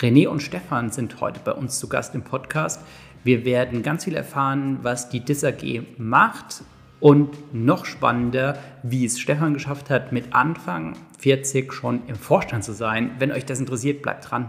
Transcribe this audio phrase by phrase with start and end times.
[0.00, 2.80] René und Stefan sind heute bei uns zu Gast im Podcast.
[3.22, 6.64] Wir werden ganz viel erfahren, was die DIS AG macht
[6.98, 12.72] und noch spannender, wie es Stefan geschafft hat, mit Anfang 40 schon im Vorstand zu
[12.72, 13.12] sein.
[13.18, 14.48] Wenn euch das interessiert, bleibt dran.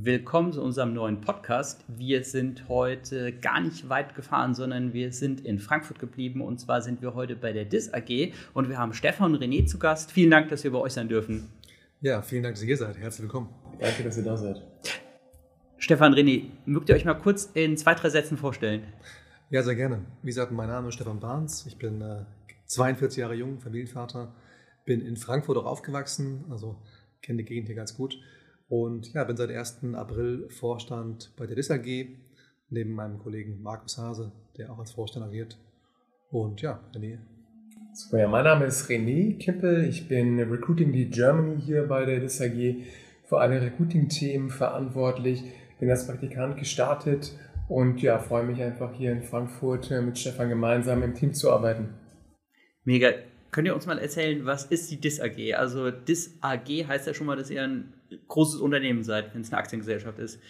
[0.00, 1.84] Willkommen zu unserem neuen Podcast.
[1.88, 6.40] Wir sind heute gar nicht weit gefahren, sondern wir sind in Frankfurt geblieben.
[6.40, 9.66] Und zwar sind wir heute bei der DIS AG und wir haben Stefan und René
[9.66, 10.12] zu Gast.
[10.12, 11.48] Vielen Dank, dass wir bei euch sein dürfen.
[12.00, 12.96] Ja, vielen Dank, dass ihr hier seid.
[12.96, 13.48] Herzlich willkommen.
[13.80, 14.62] Danke, dass ihr da seid.
[15.78, 18.84] Stefan, René, mögt ihr euch mal kurz in zwei, drei Sätzen vorstellen?
[19.50, 20.04] Ja, sehr gerne.
[20.22, 21.66] Wie gesagt, mein Name ist Stefan Barnes.
[21.66, 22.24] Ich bin äh,
[22.66, 24.32] 42 Jahre jung, Familienvater,
[24.84, 26.76] bin in Frankfurt auch aufgewachsen, also
[27.20, 28.16] kenne die Gegend hier ganz gut
[28.68, 29.80] und ja, bin seit 1.
[29.94, 32.08] April Vorstand bei der DIS AG,
[32.70, 35.58] neben meinem Kollegen Markus Hase, der auch als Vorstand agiert.
[36.30, 37.18] Und ja, René.
[37.94, 39.84] Super, ja, mein Name ist René Kippel.
[39.88, 42.84] Ich bin Recruiting Lead Germany hier bei der DIS AG,
[43.24, 45.42] für alle Recruiting-Themen verantwortlich.
[45.80, 47.32] Bin als Praktikant gestartet
[47.68, 51.50] und ja, freue mich einfach hier in Frankfurt äh, mit Stefan gemeinsam im Team zu
[51.50, 51.94] arbeiten.
[52.84, 53.10] Mega.
[53.50, 55.54] Könnt ihr uns mal erzählen, was ist die DIS AG?
[55.54, 57.94] Also DIS AG heißt ja schon mal, dass ihr ein
[58.28, 60.40] großes Unternehmen seid, wenn es eine Aktiengesellschaft ist.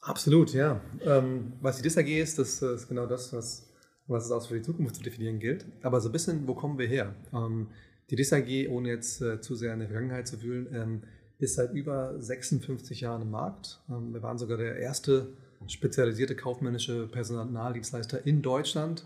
[0.00, 0.80] Absolut, ja.
[1.04, 3.70] Ähm, was die DIS AG ist, das ist genau das, was,
[4.08, 5.64] was es auch für die Zukunft zu definieren gilt.
[5.82, 7.14] Aber so ein bisschen, wo kommen wir her?
[7.32, 7.68] Ähm,
[8.10, 11.02] die DIS AG, ohne jetzt äh, zu sehr in der Vergangenheit zu wühlen, ähm,
[11.38, 13.80] ist seit über 56 Jahren im Markt.
[13.88, 15.32] Ähm, wir waren sogar der erste
[15.68, 19.04] spezialisierte kaufmännische Personaldienstleister in Deutschland.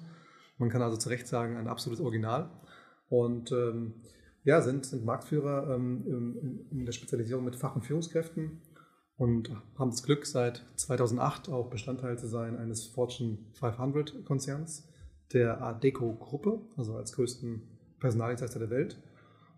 [0.58, 2.50] Man kann also zu Recht sagen, ein absolutes Original.
[3.08, 3.94] Und ähm,
[4.46, 8.62] ja, sind, sind Marktführer ähm, in, in, der Spezialisierung mit Fach- und Führungskräften
[9.16, 14.88] und haben das Glück, seit 2008 auch Bestandteil zu sein eines Fortune 500 Konzerns,
[15.32, 17.62] der Adeco-Gruppe, also als größten
[17.98, 19.02] Personaldienstleister der Welt.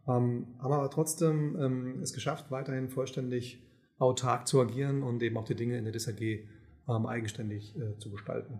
[0.06, 3.62] Ähm, haben aber trotzdem ähm, es geschafft, weiterhin vollständig
[3.98, 8.10] autark zu agieren und eben auch die Dinge in der DSAG ähm, eigenständig äh, zu
[8.10, 8.58] gestalten.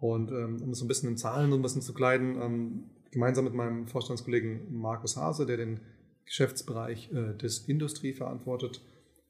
[0.00, 2.84] Und ähm, um es so ein bisschen in Zahlen so ein bisschen zu kleiden, ähm,
[3.10, 5.80] gemeinsam mit meinem Vorstandskollegen Markus Hase, der den
[6.24, 8.82] Geschäftsbereich äh, des Industrie verantwortet,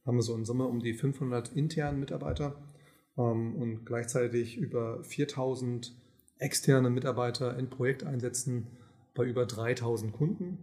[0.05, 2.57] haben wir so in Summe um die 500 internen Mitarbeiter
[3.19, 5.95] ähm, und gleichzeitig über 4000
[6.39, 8.69] externe Mitarbeiter in Projekteinsätzen
[9.15, 10.59] bei über 3000 Kunden.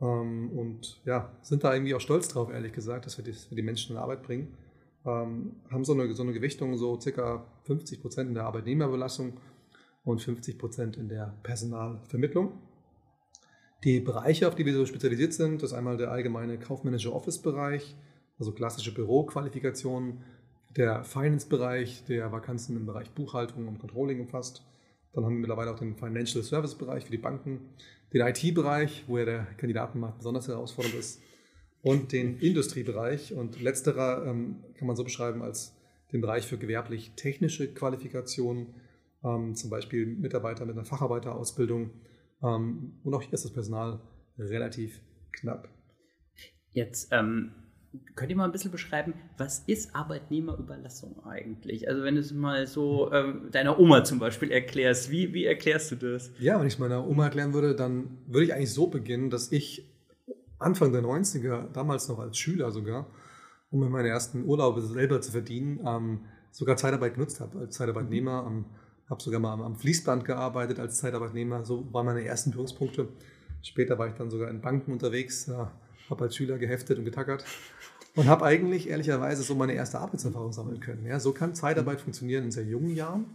[0.00, 3.50] Ähm, und ja, sind da irgendwie auch stolz drauf, ehrlich gesagt, dass wir die, dass
[3.50, 4.56] wir die Menschen in Arbeit bringen.
[5.06, 9.34] Ähm, haben so eine, so eine Gewichtung, so circa 50 Prozent in der Arbeitnehmerbelastung
[10.04, 12.52] und 50 Prozent in der Personalvermittlung.
[13.82, 17.96] Die Bereiche, auf die wir so spezialisiert sind, das ist einmal der allgemeine kaufmännische Office-Bereich,
[18.38, 20.22] also klassische Büroqualifikationen,
[20.76, 24.64] der Finance-Bereich, der Vakanzen im Bereich Buchhaltung und Controlling umfasst.
[25.12, 27.60] Dann haben wir mittlerweile auch den Financial Service-Bereich für die Banken,
[28.12, 31.20] den IT-Bereich, wo ja der Kandidatenmarkt besonders herausfordernd ist,
[31.82, 33.34] und den Industriebereich.
[33.34, 35.76] Und letzterer ähm, kann man so beschreiben als
[36.12, 38.74] den Bereich für gewerblich-technische Qualifikationen,
[39.24, 41.90] ähm, zum Beispiel Mitarbeiter mit einer Facharbeiterausbildung.
[42.42, 44.00] Ähm, und auch hier ist das Personal
[44.38, 45.00] relativ
[45.32, 45.68] knapp.
[46.70, 47.52] Jetzt ähm,
[48.14, 51.88] könnt ihr mal ein bisschen beschreiben, was ist Arbeitnehmerüberlassung eigentlich?
[51.88, 55.92] Also wenn du es mal so ähm, deiner Oma zum Beispiel erklärst, wie, wie erklärst
[55.92, 56.30] du das?
[56.38, 59.52] Ja, wenn ich es meiner Oma erklären würde, dann würde ich eigentlich so beginnen, dass
[59.52, 59.90] ich
[60.58, 63.06] Anfang der 90er, damals noch als Schüler sogar,
[63.70, 66.20] um mir meine ersten Urlaube selber zu verdienen, ähm,
[66.50, 68.44] sogar Zeitarbeit genutzt habe, als Zeitarbeitnehmer.
[68.46, 68.64] Ähm,
[69.08, 71.64] habe sogar mal am Fließband gearbeitet als Zeitarbeitnehmer.
[71.64, 73.08] So waren meine ersten Führungspunkte.
[73.62, 75.72] Später war ich dann sogar in Banken unterwegs, ja,
[76.10, 77.44] habe als Schüler geheftet und getackert
[78.14, 81.06] und habe eigentlich ehrlicherweise so meine erste Arbeitserfahrung sammeln können.
[81.06, 83.26] Ja, so kann Zeitarbeit funktionieren in sehr jungen Jahren.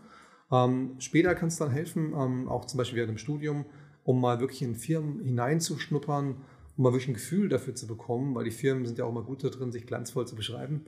[0.52, 3.66] Ähm, später kann es dann helfen, ähm, auch zum Beispiel während dem Studium,
[4.04, 6.38] um mal wirklich in Firmen hineinzuschnuppern,
[6.78, 9.24] um mal wirklich ein Gefühl dafür zu bekommen, weil die Firmen sind ja auch mal
[9.24, 10.86] gut darin, sich glanzvoll zu beschreiben.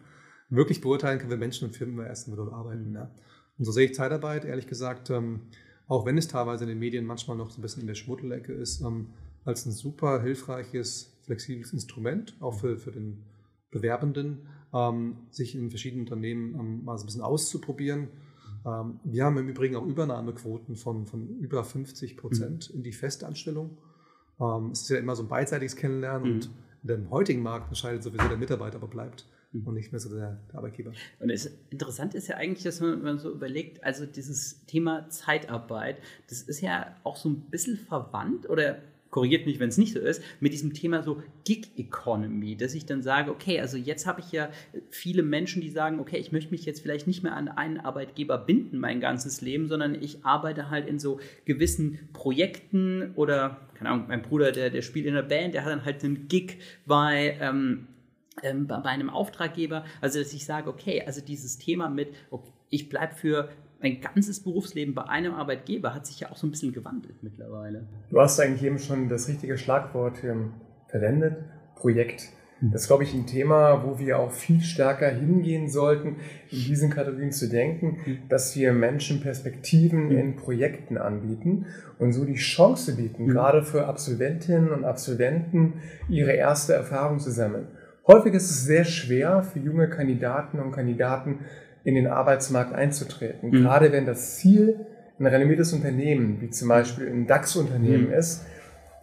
[0.49, 2.93] Wirklich beurteilen können wir Menschen und Firmen erst, wenn wir dort arbeiten.
[2.93, 3.11] Ja.
[3.57, 5.41] Und so sehe ich Zeitarbeit, ehrlich gesagt, ähm,
[5.87, 8.53] auch wenn es teilweise in den Medien manchmal noch so ein bisschen in der Schmuddelecke
[8.53, 9.09] ist, ähm,
[9.43, 13.23] als ein super hilfreiches, flexibles Instrument, auch für, für den
[13.71, 18.09] Bewerbenden, ähm, sich in verschiedenen Unternehmen mal so ein bisschen auszuprobieren.
[19.03, 22.75] Wir haben im Übrigen auch Übernahmequoten von, von über 50 Prozent mhm.
[22.75, 23.79] in die Festanstellung.
[24.71, 26.35] Es ist ja immer so ein beidseitiges Kennenlernen mhm.
[26.35, 26.51] und
[26.83, 29.25] in dem heutigen Markt entscheidet sowieso der Mitarbeiter, aber bleibt.
[29.51, 29.67] Mhm.
[29.67, 30.91] und nicht mehr so der, der Arbeitgeber.
[31.19, 35.09] Und es, interessant ist ja eigentlich, dass man, wenn man so überlegt, also dieses Thema
[35.09, 35.97] Zeitarbeit,
[36.29, 38.79] das ist ja auch so ein bisschen verwandt oder
[39.11, 42.85] korrigiert mich, wenn es nicht so ist, mit diesem Thema so Gig Economy, dass ich
[42.85, 44.49] dann sage, okay, also jetzt habe ich ja
[44.89, 48.37] viele Menschen, die sagen, okay, ich möchte mich jetzt vielleicht nicht mehr an einen Arbeitgeber
[48.37, 54.05] binden mein ganzes Leben, sondern ich arbeite halt in so gewissen Projekten oder, keine Ahnung,
[54.07, 57.37] mein Bruder, der, der spielt in einer Band, der hat dann halt einen Gig bei,
[57.41, 57.87] ähm,
[58.43, 59.85] ähm, bei einem Auftraggeber.
[59.99, 63.49] Also, dass ich sage, okay, also dieses Thema mit, okay, ich bleibe für
[63.81, 67.87] mein ganzes Berufsleben bei einem Arbeitgeber hat sich ja auch so ein bisschen gewandelt mittlerweile.
[68.09, 70.53] Du hast eigentlich eben schon das richtige Schlagwort ähm,
[70.87, 71.37] verwendet,
[71.75, 72.29] Projekt.
[72.59, 72.71] Hm.
[72.71, 76.17] Das ist, glaube ich, ein Thema, wo wir auch viel stärker hingehen sollten,
[76.51, 78.17] in diesen Kategorien zu denken, hm.
[78.29, 80.17] dass wir Menschen Perspektiven hm.
[80.17, 81.65] in Projekten anbieten
[81.97, 87.67] und so die Chance bieten, gerade für Absolventinnen und Absolventen ihre erste Erfahrung zu sammeln.
[88.07, 91.39] Häufig ist es sehr schwer für junge Kandidaten und Kandidaten,
[91.83, 93.49] in den Arbeitsmarkt einzutreten.
[93.49, 93.63] Mhm.
[93.63, 94.85] Gerade wenn das Ziel
[95.19, 98.13] ein renommiertes Unternehmen, wie zum Beispiel ein DAX-Unternehmen mhm.
[98.13, 98.45] ist,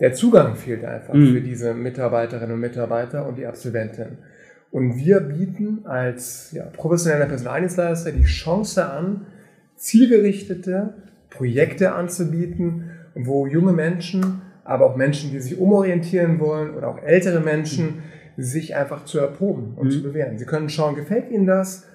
[0.00, 1.32] der Zugang fehlt einfach mhm.
[1.32, 4.18] für diese Mitarbeiterinnen und Mitarbeiter und die Absolventen.
[4.70, 9.26] Und wir bieten als ja, professioneller Personaldienstleister die Chance an,
[9.76, 10.94] zielgerichtete
[11.30, 17.40] Projekte anzubieten, wo junge Menschen, aber auch Menschen, die sich umorientieren wollen oder auch ältere
[17.40, 18.02] Menschen, mhm.
[18.40, 19.90] Sich einfach zu erproben und mhm.
[19.90, 20.38] zu bewähren.
[20.38, 21.86] Sie können schauen, gefällt Ihnen das?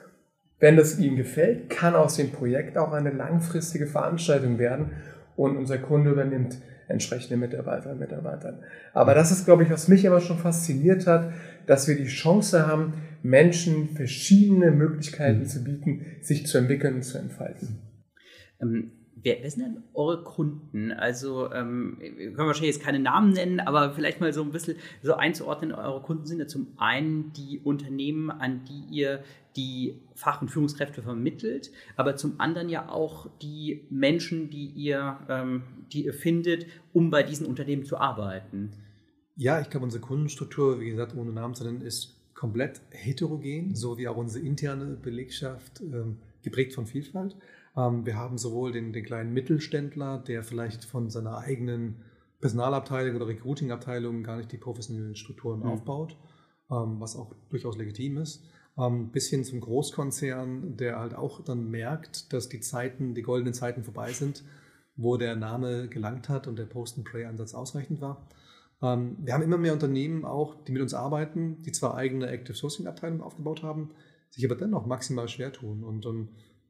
[0.59, 4.91] Wenn das Ihnen gefällt, kann aus dem Projekt auch eine langfristige Veranstaltung werden
[5.35, 6.57] und unser Kunde übernimmt
[6.89, 8.59] entsprechende Mitarbeiterinnen und Mitarbeiter.
[8.93, 11.31] Aber das ist, glaube ich, was mich aber schon fasziniert hat,
[11.65, 12.93] dass wir die Chance haben,
[13.23, 15.45] Menschen verschiedene Möglichkeiten mhm.
[15.45, 17.79] zu bieten, sich zu entwickeln und zu entfalten.
[18.61, 20.91] Ähm Wer, wer, sind denn eure Kunden?
[20.91, 24.77] Also, ähm, wir können wahrscheinlich jetzt keine Namen nennen, aber vielleicht mal so ein bisschen
[25.01, 25.71] so einzuordnen.
[25.71, 29.23] Eure Kunden sind ja zum einen die Unternehmen, an die ihr
[29.55, 35.63] die Fach- und Führungskräfte vermittelt, aber zum anderen ja auch die Menschen, die ihr, ähm,
[35.91, 38.71] die ihr findet, um bei diesen Unternehmen zu arbeiten.
[39.35, 43.97] Ja, ich glaube, unsere Kundenstruktur, wie gesagt, ohne Namen zu nennen, ist komplett heterogen, so
[43.97, 47.35] wie auch unsere interne Belegschaft ähm, geprägt von Vielfalt.
[47.75, 52.03] Ähm, wir haben sowohl den, den kleinen Mittelständler, der vielleicht von seiner eigenen
[52.39, 55.67] Personalabteilung oder Recruiting-Abteilung gar nicht die professionellen Strukturen mhm.
[55.67, 56.17] aufbaut,
[56.69, 58.43] ähm, was auch durchaus legitim ist,
[58.77, 63.53] ähm, bis hin zum Großkonzern, der halt auch dann merkt, dass die Zeiten, die goldenen
[63.53, 64.43] Zeiten vorbei sind,
[64.95, 68.27] wo der Name gelangt hat und der Post-and-Pray-Ansatz ausreichend war.
[68.79, 73.21] wir haben immer mehr Unternehmen auch, die mit uns arbeiten, die zwar eigene Active Sourcing-Abteilungen
[73.21, 73.89] aufgebaut haben,
[74.29, 75.83] sich aber dennoch maximal schwer tun.
[75.83, 76.05] Und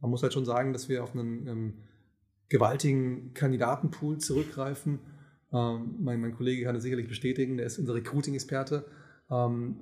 [0.04, 1.74] man muss halt schon sagen, dass wir auf einen ähm,
[2.50, 5.00] gewaltigen Kandidatenpool zurückgreifen.
[5.54, 8.84] Ähm, mein, mein, Kollege kann das sicherlich bestätigen, der ist unser Recruiting-Experte.
[9.32, 9.78] Ähm,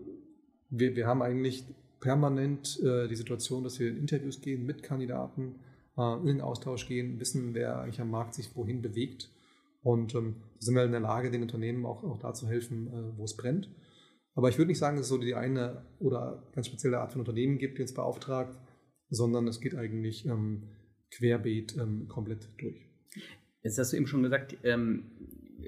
[0.69, 1.65] wir, wir, haben eigentlich
[1.99, 5.55] permanent äh, die Situation, dass wir in Interviews gehen mit Kandidaten,
[5.97, 9.31] äh, in den Austausch gehen, wissen, wer eigentlich am Markt sich wohin bewegt.
[9.81, 13.17] Und ähm, sind wir in der Lage, den Unternehmen auch, auch da zu helfen, äh,
[13.17, 13.71] wo es brennt.
[14.35, 17.21] Aber ich würde nicht sagen, dass es so die eine oder ganz spezielle Art von
[17.21, 18.55] Unternehmen gibt, die uns beauftragt,
[19.11, 20.63] sondern es geht eigentlich ähm,
[21.11, 22.87] querbeet ähm, komplett durch.
[23.61, 25.03] Jetzt hast du eben schon gesagt, ähm,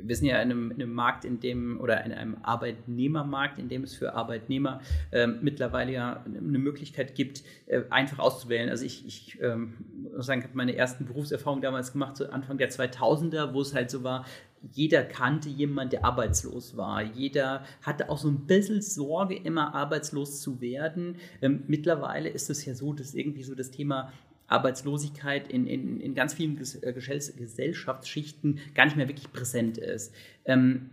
[0.02, 3.70] wir sind ja in einem, in einem, Markt, in dem, oder in einem Arbeitnehmermarkt, in
[3.70, 4.82] dem es für Arbeitnehmer
[5.12, 8.70] ähm, mittlerweile ja eine Möglichkeit gibt, äh, einfach auszuwählen.
[8.70, 9.74] Also ich, ich ähm,
[10.18, 14.04] sagen, habe meine ersten Berufserfahrungen damals gemacht, so Anfang der 2000er, wo es halt so
[14.04, 14.26] war,
[14.72, 17.02] jeder kannte jemanden, der arbeitslos war.
[17.02, 21.18] Jeder hatte auch so ein bisschen Sorge, immer arbeitslos zu werden.
[21.42, 24.12] Ähm, mittlerweile ist es ja so, dass irgendwie so das Thema
[24.54, 30.14] Arbeitslosigkeit in, in, in ganz vielen äh, Gesellschaftsschichten gar nicht mehr wirklich präsent ist.
[30.46, 30.92] Ähm,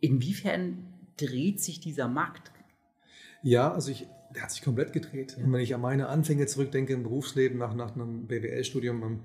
[0.00, 0.84] inwiefern
[1.16, 2.52] dreht sich dieser Markt?
[3.42, 5.36] Ja, also ich, der hat sich komplett gedreht.
[5.38, 5.44] Ja.
[5.50, 9.20] Wenn ich an meine Anfänge zurückdenke im Berufsleben nach, nach einem BWL-Studium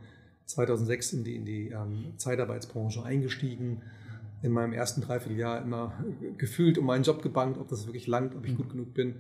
[0.46, 3.82] 2006 in die, in die ähm, Zeitarbeitsbranche eingestiegen,
[4.42, 5.94] in meinem ersten Dreivierteljahr immer
[6.38, 8.58] gefühlt um meinen Job gebankt, ob das wirklich langt, ob ich mhm.
[8.58, 9.16] gut genug bin.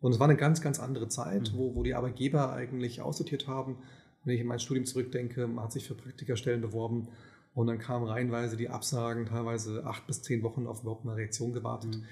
[0.00, 1.58] Und es war eine ganz, ganz andere Zeit, mhm.
[1.58, 3.78] wo, wo die Arbeitgeber eigentlich aussortiert haben.
[4.24, 7.08] Wenn ich in mein Studium zurückdenke, man hat sich für Praktikerstellen beworben
[7.54, 11.52] und dann kamen reihenweise die Absagen, teilweise acht bis zehn Wochen auf überhaupt eine Reaktion
[11.52, 11.96] gewartet.
[11.96, 12.04] Mhm.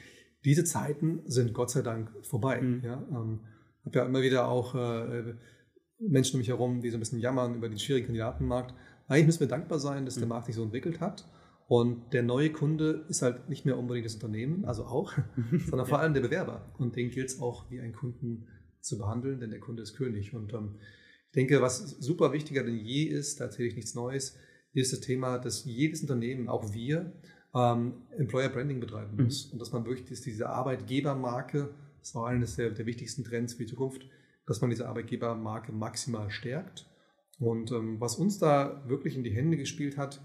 [0.44, 2.60] Diese Zeiten sind Gott sei Dank vorbei.
[2.60, 2.82] Mhm.
[2.84, 3.40] Ja, ähm,
[3.84, 5.34] habe ja immer wieder auch äh,
[5.98, 8.74] Menschen um mich herum, die so ein bisschen jammern über den schwierigen Kandidatenmarkt.
[9.08, 10.30] Eigentlich müssen wir dankbar sein, dass der mhm.
[10.30, 11.26] Markt sich so entwickelt hat.
[11.68, 15.12] Und der neue Kunde ist halt nicht mehr unbedingt das Unternehmen, also auch,
[15.68, 16.72] sondern vor allem der Bewerber.
[16.78, 18.48] Und den gilt es auch wie einen Kunden
[18.80, 20.34] zu behandeln, denn der Kunde ist König.
[20.34, 20.76] Und ähm,
[21.26, 24.38] ich denke, was super wichtiger denn je ist, da erzähle ich nichts Neues,
[24.72, 27.12] ist das Thema, dass jedes Unternehmen, auch wir,
[27.54, 29.24] ähm, Employer Branding betreiben mhm.
[29.24, 29.48] muss.
[29.48, 29.52] Mhm.
[29.52, 33.70] Und dass man wirklich diese Arbeitgebermarke Das auch eines der, der wichtigsten Trends für die
[33.70, 34.08] Zukunft,
[34.46, 36.86] dass man diese Arbeitgebermarke maximal stärkt.
[37.38, 40.22] Und ähm, was uns da wirklich in die Hände gespielt hat,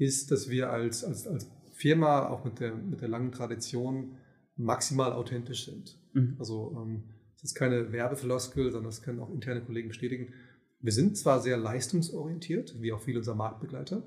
[0.00, 4.16] ist, dass wir als, als, als Firma, auch mit der, mit der langen Tradition,
[4.56, 5.98] maximal authentisch sind.
[6.12, 6.36] Mhm.
[6.38, 7.04] Also ähm,
[7.34, 10.32] das ist keine Werbefloskel, sondern das können auch interne Kollegen bestätigen.
[10.80, 14.02] Wir sind zwar sehr leistungsorientiert, wie auch viele unserer Marktbegleiter,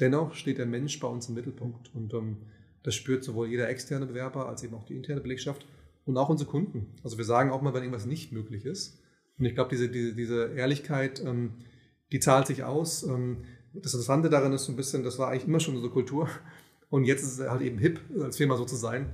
[0.00, 1.94] dennoch steht der Mensch bei uns im Mittelpunkt.
[1.94, 2.38] Und ähm,
[2.82, 5.66] das spürt sowohl jeder externe Bewerber als eben auch die interne Belegschaft
[6.04, 6.94] und auch unsere Kunden.
[7.02, 9.00] Also wir sagen auch mal, wenn irgendwas nicht möglich ist.
[9.38, 11.54] Und ich glaube, diese, diese, diese Ehrlichkeit, ähm,
[12.12, 13.02] die zahlt sich aus.
[13.02, 13.44] Ähm,
[13.82, 16.28] das Interessante daran ist so ein bisschen, das war eigentlich immer schon unsere Kultur.
[16.90, 19.06] Und jetzt ist es halt eben hip, als Firma so zu sein.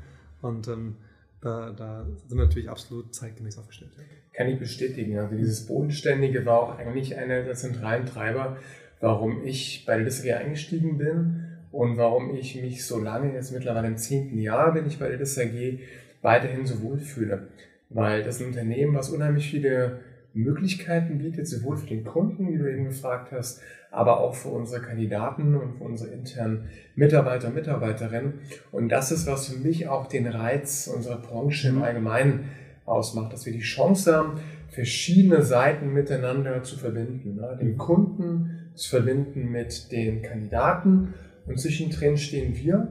[0.42, 0.96] Und ähm,
[1.40, 3.90] da, da, sind wir natürlich absolut zeitgemäß aufgestellt.
[4.32, 5.18] Kann ich bestätigen.
[5.18, 8.56] Also dieses Bodenständige war auch eigentlich einer der zentralen Treiber,
[9.00, 13.96] warum ich bei DSG eingestiegen bin und warum ich mich so lange, jetzt mittlerweile im
[13.96, 15.80] zehnten Jahr bin ich bei der DSAG,
[16.20, 17.48] weiterhin so wohlfühle.
[17.88, 20.00] Weil das ist ein Unternehmen, was unheimlich viele
[20.34, 23.60] Möglichkeiten bietet, sowohl für den Kunden, wie du eben gefragt hast,
[23.90, 28.34] aber auch für unsere Kandidaten und für unsere internen Mitarbeiter und Mitarbeiterinnen.
[28.70, 32.50] Und das ist, was für mich auch den Reiz unserer Branche im Allgemeinen
[32.86, 37.36] ausmacht, dass wir die Chance haben, verschiedene Seiten miteinander zu verbinden.
[37.36, 37.58] Ne?
[37.60, 41.14] Den Kunden zu verbinden mit den Kandidaten
[41.46, 42.88] und zwischendrin stehen wir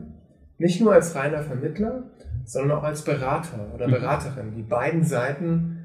[0.58, 2.12] nicht nur als reiner Vermittler,
[2.46, 3.94] sondern auch als Berater oder mhm.
[3.94, 5.80] Beraterin, die beiden Seiten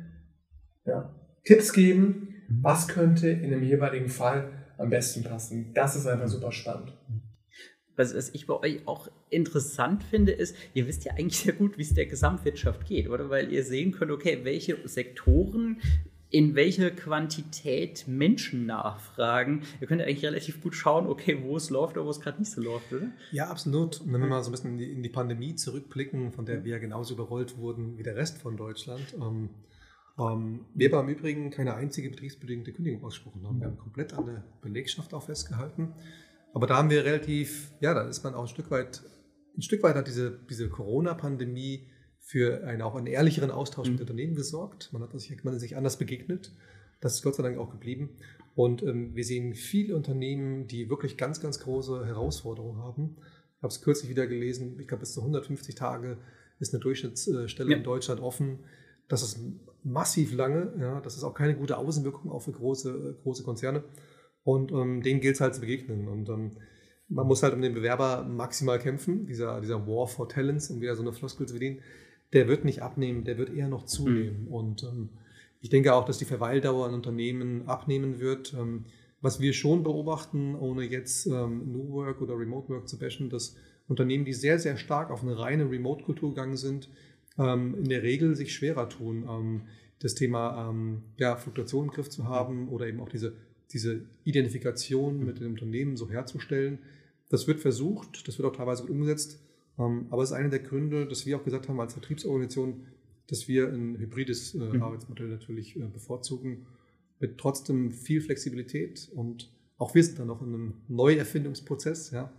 [0.84, 1.15] ja,
[1.46, 2.58] Tipps geben, mhm.
[2.62, 5.72] was könnte in dem jeweiligen Fall am besten passen.
[5.72, 6.92] Das ist einfach super spannend.
[7.96, 11.78] Was, was ich bei euch auch interessant finde, ist, ihr wisst ja eigentlich sehr gut,
[11.78, 13.30] wie es der Gesamtwirtschaft geht, oder?
[13.30, 15.80] Weil ihr sehen könnt, okay, welche Sektoren
[16.28, 19.62] in welcher Quantität Menschen nachfragen.
[19.80, 22.40] Ihr könnt ja eigentlich relativ gut schauen, okay, wo es läuft oder wo es gerade
[22.40, 23.08] nicht so läuft, oder?
[23.30, 24.00] Ja, absolut.
[24.00, 26.64] Und wenn wir mal so ein bisschen in die, in die Pandemie zurückblicken, von der
[26.64, 29.50] wir ja genauso überrollt wurden wie der Rest von Deutschland, ähm,
[30.18, 33.60] ähm, wir aber im Übrigen keine einzige betriebsbedingte Kündigung ausgesprochen haben.
[33.60, 35.92] Wir haben komplett an der Belegschaft auch festgehalten.
[36.54, 39.02] Aber da haben wir relativ, ja, da ist man auch ein Stück weit,
[39.56, 41.86] ein Stück weit hat diese, diese Corona-Pandemie
[42.18, 43.94] für einen, auch einen ehrlicheren Austausch mhm.
[43.94, 44.90] mit Unternehmen gesorgt.
[44.92, 46.52] Man hat sich, man hat sich anders begegnet.
[47.00, 48.16] Das ist Gott sei Dank auch geblieben.
[48.54, 53.16] Und ähm, wir sehen viele Unternehmen, die wirklich ganz, ganz große Herausforderungen haben.
[53.58, 56.16] Ich habe es kürzlich wieder gelesen, ich glaube, bis zu 150 Tage
[56.58, 57.76] ist eine Durchschnittsstelle ja.
[57.76, 58.60] in Deutschland offen.
[59.08, 59.38] Das ist
[59.86, 60.72] massiv lange.
[60.78, 63.84] Ja, das ist auch keine gute Außenwirkung auch für große, große Konzerne.
[64.42, 66.08] Und ähm, denen gilt es halt zu begegnen.
[66.08, 66.52] Und ähm,
[67.08, 69.26] man muss halt um den Bewerber maximal kämpfen.
[69.26, 71.80] Dieser, dieser War for Talents, um wieder so eine Floskel zu bedienen,
[72.32, 74.42] der wird nicht abnehmen, der wird eher noch zunehmen.
[74.42, 74.48] Mhm.
[74.48, 75.10] Und ähm,
[75.60, 78.54] ich denke auch, dass die Verweildauer an Unternehmen abnehmen wird.
[78.54, 78.84] Ähm,
[79.22, 83.56] was wir schon beobachten, ohne jetzt ähm, New Work oder Remote Work zu bashen, dass
[83.88, 86.90] Unternehmen, die sehr, sehr stark auf eine reine Remote-Kultur gegangen sind,
[87.38, 89.62] ähm, in der Regel sich schwerer tun, ähm,
[89.98, 93.34] das Thema ähm, ja, Fluktuation im Griff zu haben oder eben auch diese,
[93.72, 96.78] diese Identifikation mit dem Unternehmen so herzustellen.
[97.28, 99.40] Das wird versucht, das wird auch teilweise gut umgesetzt,
[99.78, 102.86] ähm, aber es ist einer der Gründe, dass wir auch gesagt haben als Vertriebsorganisation,
[103.28, 104.82] dass wir ein hybrides äh, mhm.
[104.82, 106.66] Arbeitsmodell natürlich äh, bevorzugen,
[107.18, 112.32] mit trotzdem viel Flexibilität und auch wir sind dann noch in einem Neuerfindungsprozess, ja,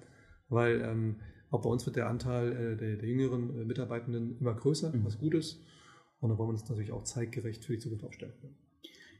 [0.50, 1.16] weil ähm,
[1.50, 5.06] auch bei uns wird der Anteil äh, der, der, jüngeren äh, Mitarbeitenden immer größer, mhm.
[5.06, 5.64] was gut ist.
[6.20, 8.34] Und da wollen wir uns natürlich auch zeitgerecht für die Zukunft aufstellen.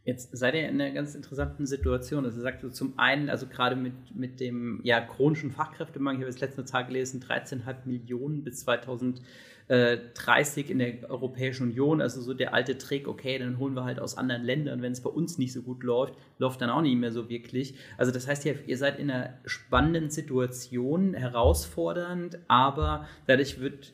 [0.08, 2.24] Jetzt seid ihr in einer ganz interessanten Situation.
[2.24, 6.32] Also sagt so zum einen, also gerade mit, mit dem ja, chronischen Fachkräftemangel, ich habe
[6.32, 12.00] jetzt letzte Zahl gelesen, 13,5 Millionen bis 2030 in der Europäischen Union.
[12.00, 15.02] Also so der alte Trick, okay, dann holen wir halt aus anderen Ländern, wenn es
[15.02, 17.76] bei uns nicht so gut läuft, läuft dann auch nicht mehr so wirklich.
[17.98, 23.94] Also das heißt, ihr, ihr seid in einer spannenden Situation, herausfordernd, aber dadurch wird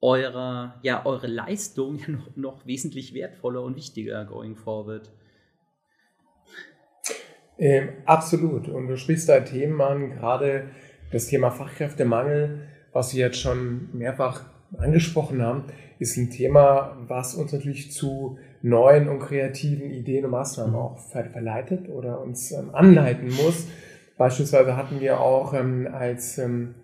[0.00, 5.08] eure, ja, eure Leistung ja noch, noch wesentlich wertvoller und wichtiger going forward.
[7.60, 8.68] Ähm, absolut.
[8.68, 10.64] Und du sprichst da Themen an, gerade
[11.12, 12.62] das Thema Fachkräftemangel,
[12.92, 14.44] was wir jetzt schon mehrfach
[14.78, 15.64] angesprochen haben,
[15.98, 21.88] ist ein Thema, was uns natürlich zu neuen und kreativen Ideen und Maßnahmen auch verleitet
[21.88, 23.66] oder uns ähm, anleiten muss.
[24.16, 26.74] Beispielsweise hatten wir auch ähm, als ähm,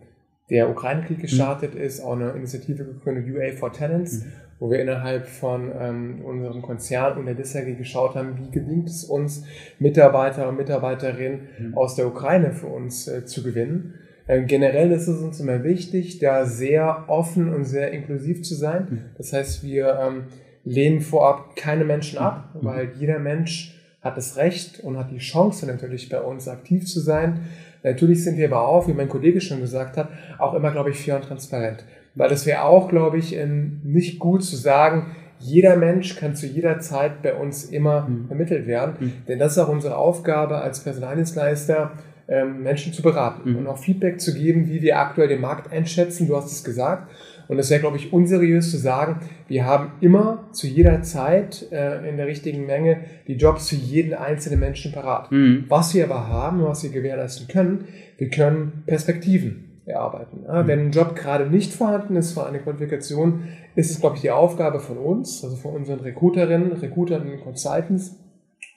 [0.51, 1.81] der Ukraine-Krieg gestartet mhm.
[1.81, 4.33] ist, auch eine Initiative gegründet, UA for Talents, mhm.
[4.59, 9.05] Wo wir innerhalb von ähm, unserem Konzern und der DISAG geschaut haben, wie gelingt es
[9.05, 9.45] uns,
[9.79, 11.77] Mitarbeiter und Mitarbeiterinnen mhm.
[11.77, 13.95] aus der Ukraine für uns äh, zu gewinnen.
[14.29, 18.87] Ähm, generell ist es uns immer wichtig, da sehr offen und sehr inklusiv zu sein.
[18.91, 19.01] Mhm.
[19.19, 20.25] Das heißt, wir ähm,
[20.65, 22.67] lehnen vorab keine Menschen ab, mhm.
[22.67, 27.01] weil jeder Mensch hat das Recht und hat die Chance natürlich bei uns aktiv zu
[27.01, 27.41] sein.
[27.83, 30.09] Natürlich sind wir aber auch, wie mein Kollege schon gesagt hat,
[30.39, 31.85] auch immer, glaube ich, fair und transparent.
[32.17, 33.37] Weil das wäre auch, glaube ich,
[33.85, 38.27] nicht gut zu sagen, jeder Mensch kann zu jeder Zeit bei uns immer mhm.
[38.27, 38.95] vermittelt werden.
[38.99, 39.13] Mhm.
[39.29, 41.93] Denn das ist auch unsere Aufgabe als Personaldienstleister,
[42.29, 43.57] ähm, Menschen zu beraten mhm.
[43.59, 46.27] und auch Feedback zu geben, wie wir aktuell den Markt einschätzen.
[46.27, 47.09] Du hast es gesagt.
[47.49, 52.09] Und es wäre, glaube ich, unseriös zu sagen, wir haben immer zu jeder Zeit äh,
[52.09, 55.31] in der richtigen Menge die Jobs für jeden einzelnen Menschen parat.
[55.31, 55.67] Mhm.
[55.69, 57.85] Was wir aber haben, was wir gewährleisten können,
[58.19, 60.45] wir können Perspektiven erarbeiten.
[60.47, 60.67] Ja, mhm.
[60.67, 64.31] Wenn ein Job gerade nicht vorhanden ist für eine Qualifikation, ist es, glaube ich, die
[64.31, 68.17] Aufgabe von uns, also von unseren Recruiterinnen, Recruitern und Consultants,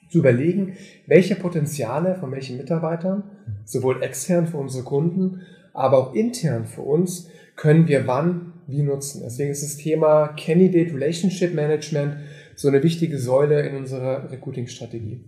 [0.08, 0.76] zu überlegen,
[1.06, 3.22] welche Potenziale von welchen Mitarbeitern,
[3.64, 9.22] sowohl extern für unsere Kunden, aber auch intern für uns, können wir wann wie nutzen.
[9.24, 12.16] Deswegen ist das Thema Candidate Relationship Management
[12.56, 15.24] so eine wichtige Säule in unserer Recruiting-Strategie.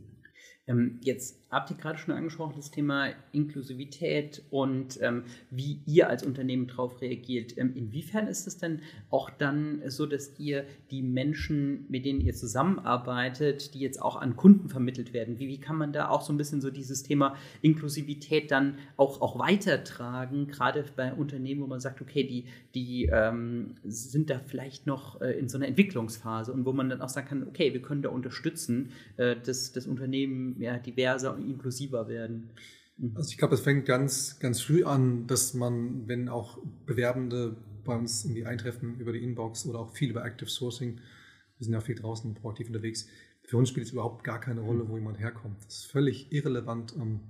[0.66, 6.24] Ähm, jetzt habt ihr gerade schon angesprochen, das Thema Inklusivität und ähm, wie ihr als
[6.24, 7.58] Unternehmen darauf reagiert.
[7.58, 8.80] Ähm, inwiefern ist es denn
[9.10, 14.34] auch dann so, dass ihr die Menschen, mit denen ihr zusammenarbeitet, die jetzt auch an
[14.34, 17.36] Kunden vermittelt werden, wie, wie kann man da auch so ein bisschen so dieses Thema
[17.60, 23.74] Inklusivität dann auch, auch weitertragen, gerade bei Unternehmen, wo man sagt, okay, die, die ähm,
[23.84, 27.28] sind da vielleicht noch äh, in so einer Entwicklungsphase und wo man dann auch sagen
[27.28, 32.50] kann, okay, wir können da unterstützen, äh, dass das Unternehmen ja, diverser inklusiver werden.
[32.96, 33.16] Mhm.
[33.16, 37.96] Also ich glaube, es fängt ganz, ganz früh an, dass man, wenn auch Bewerbende bei
[37.96, 41.80] uns irgendwie eintreffen über die Inbox oder auch viel über Active Sourcing, wir sind ja
[41.80, 43.08] viel draußen proaktiv unterwegs,
[43.44, 45.64] für uns spielt es überhaupt gar keine Rolle, wo jemand herkommt.
[45.66, 47.20] Das ist völlig irrelevant, ähm,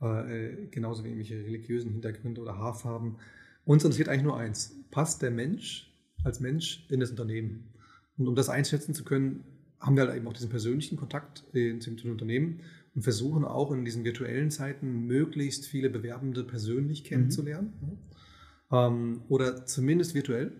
[0.00, 3.16] äh, genauso wie irgendwelche religiösen Hintergründe oder Haarfarben.
[3.64, 5.90] Uns interessiert eigentlich nur eins, passt der Mensch
[6.24, 7.72] als Mensch in das Unternehmen?
[8.18, 9.44] Und um das einschätzen zu können,
[9.80, 12.60] haben wir halt eben auch diesen persönlichen Kontakt äh, zum Unternehmen
[12.94, 17.06] und versuchen auch in diesen virtuellen Zeiten möglichst viele Bewerbende persönlich mhm.
[17.06, 17.72] kennenzulernen.
[17.80, 17.98] Mhm.
[18.70, 20.52] Ähm, oder zumindest virtuell,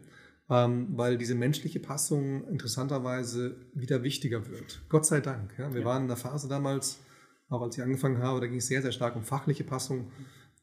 [0.50, 4.82] ähm, weil diese menschliche Passung interessanterweise wieder wichtiger wird.
[4.88, 5.54] Gott sei Dank.
[5.58, 5.72] Ja?
[5.72, 5.86] Wir ja.
[5.86, 6.98] waren in der Phase damals,
[7.48, 10.10] auch als ich angefangen habe, da ging es sehr, sehr stark um fachliche Passung,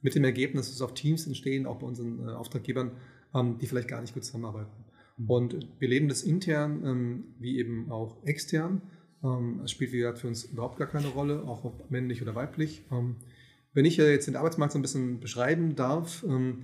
[0.01, 2.91] mit dem Ergebnis, dass auch Teams entstehen, auch bei unseren äh, Auftraggebern,
[3.33, 4.71] ähm, die vielleicht gar nicht gut zusammenarbeiten.
[5.17, 5.29] Mhm.
[5.29, 8.81] Und wir leben das intern ähm, wie eben auch extern.
[9.23, 12.35] Ähm, es spielt, wie gesagt, für uns überhaupt gar keine Rolle, auch ob männlich oder
[12.35, 12.83] weiblich.
[12.91, 13.17] Ähm,
[13.73, 16.63] wenn ich jetzt den Arbeitsmarkt so ein bisschen beschreiben darf, ähm,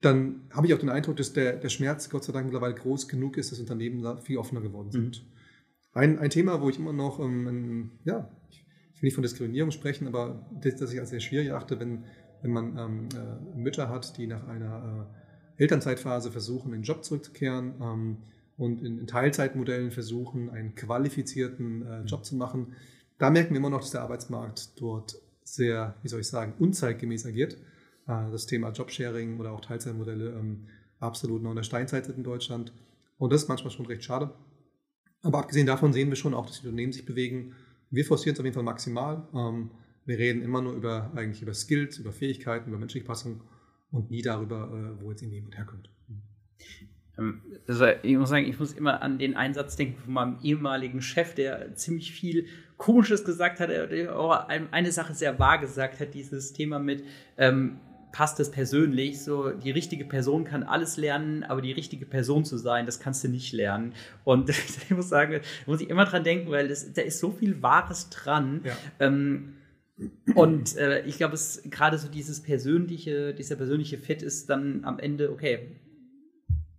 [0.00, 3.08] dann habe ich auch den Eindruck, dass der, der Schmerz Gott sei Dank mittlerweile groß
[3.08, 5.22] genug ist, dass Unternehmen da viel offener geworden sind.
[5.22, 5.32] Mhm.
[5.92, 10.06] Ein, ein Thema, wo ich immer noch, ähm, ja, ich will nicht von Diskriminierung sprechen,
[10.06, 12.04] aber das, das ich als sehr schwierig achte, wenn,
[12.42, 15.08] wenn man ähm, äh, Mütter hat, die nach einer
[15.58, 18.18] äh, Elternzeitphase versuchen, in den Job zurückzukehren, ähm,
[18.56, 22.74] und in, in Teilzeitmodellen versuchen, einen qualifizierten äh, Job zu machen.
[23.18, 27.26] Da merken wir immer noch, dass der Arbeitsmarkt dort sehr, wie soll ich sagen, unzeitgemäß
[27.26, 27.54] agiert.
[28.06, 32.24] Äh, das Thema Jobsharing oder auch Teilzeitmodelle ähm, absolut noch in der Steinzeit sind in
[32.24, 32.72] Deutschland.
[33.18, 34.34] Und das ist manchmal schon recht schade.
[35.22, 37.54] Aber abgesehen davon sehen wir schon auch, dass die Unternehmen sich bewegen.
[37.90, 39.28] Wir forcieren es auf jeden Fall maximal.
[39.34, 39.70] Ähm,
[40.04, 43.42] wir reden immer nur über, eigentlich über Skills, über Fähigkeiten, über menschliche Passung
[43.90, 45.90] und nie darüber, äh, wo jetzt irgendwie jemand herkommt.
[47.66, 51.34] Also ich muss sagen, ich muss immer an den Einsatz denken von meinem ehemaligen Chef,
[51.34, 56.52] der ziemlich viel Komisches gesagt hat, der auch eine Sache sehr wahr gesagt hat, dieses
[56.52, 57.04] Thema mit,
[57.38, 57.78] ähm,
[58.12, 62.56] passt es persönlich, so die richtige Person kann alles lernen, aber die richtige Person zu
[62.56, 63.92] sein, das kannst du nicht lernen.
[64.24, 64.48] Und
[64.88, 67.62] ich muss sagen, da muss ich immer dran denken, weil das, da ist so viel
[67.62, 68.62] Wahres dran.
[68.64, 68.72] Ja.
[69.00, 69.54] Ähm,
[70.34, 74.98] und äh, ich glaube, es gerade so dieses persönliche, dieser persönliche Fit ist dann am
[74.98, 75.76] Ende, okay,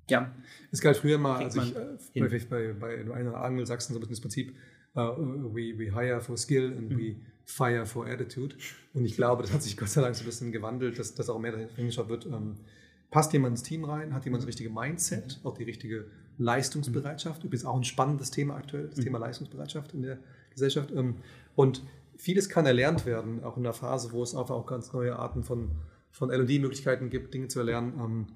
[0.09, 0.33] ja.
[0.71, 4.21] Es galt früher mal, als ich äh, bei, bei einer Angelsachsen so ein bisschen das
[4.21, 4.55] Prinzip,
[4.95, 6.97] uh, we, we hire for skill and mhm.
[6.97, 7.15] we
[7.45, 8.55] fire for attitude.
[8.93, 11.29] Und ich glaube, das hat sich Gott sei Dank so ein bisschen gewandelt, dass das
[11.29, 12.25] auch mehr dahin hingeschaut wird.
[12.25, 12.55] Ähm,
[13.09, 14.13] passt jemand ins Team rein?
[14.13, 15.39] Hat jemand das richtige Mindset?
[15.41, 15.47] Mhm.
[15.47, 17.43] Auch die richtige Leistungsbereitschaft?
[17.43, 19.03] Übrigens auch ein spannendes Thema aktuell, das mhm.
[19.03, 20.19] Thema Leistungsbereitschaft in der
[20.51, 20.91] Gesellschaft.
[20.91, 21.15] Ähm,
[21.55, 21.83] und
[22.17, 25.43] vieles kann erlernt werden, auch in einer Phase, wo es einfach auch ganz neue Arten
[25.43, 25.71] von,
[26.11, 27.93] von LD-Möglichkeiten gibt, Dinge zu erlernen.
[27.97, 28.27] Ähm,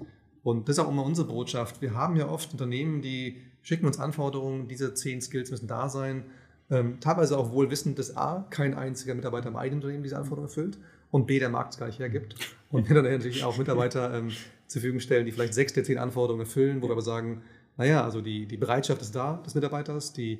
[0.43, 1.82] und das ist auch immer unsere Botschaft.
[1.82, 6.23] Wir haben ja oft Unternehmen, die schicken uns Anforderungen, diese zehn Skills müssen da sein.
[6.69, 10.47] Ähm, teilweise auch wohl wissend, dass A, kein einziger Mitarbeiter im eigenen Unternehmen diese Anforderungen
[10.49, 10.77] erfüllt
[11.12, 12.36] und B, der Markt es gar nicht hergibt.
[12.71, 14.30] Und wir dann natürlich auch Mitarbeiter ähm,
[14.67, 17.41] zur Verfügung stellen, die vielleicht sechs der zehn Anforderungen erfüllen, wo wir aber sagen,
[17.77, 20.39] naja, also die, die Bereitschaft ist da des Mitarbeiters, die,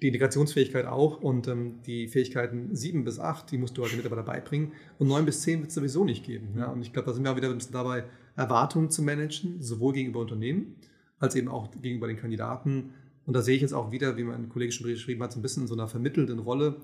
[0.00, 4.22] die Integrationsfähigkeit auch und ähm, die Fähigkeiten sieben bis acht, die musst du als Mitarbeiter
[4.22, 6.54] beibringen und neun bis zehn wird es sowieso nicht geben.
[6.56, 6.66] Ja?
[6.66, 8.04] Und ich glaube, da sind wir auch wieder ein bisschen dabei,
[8.38, 10.76] Erwartungen zu managen, sowohl gegenüber Unternehmen
[11.18, 12.90] als eben auch gegenüber den Kandidaten.
[13.26, 15.42] Und da sehe ich jetzt auch wieder, wie mein Kollege schon beschrieben hat, so ein
[15.42, 16.76] bisschen in so einer vermittelnden Rolle,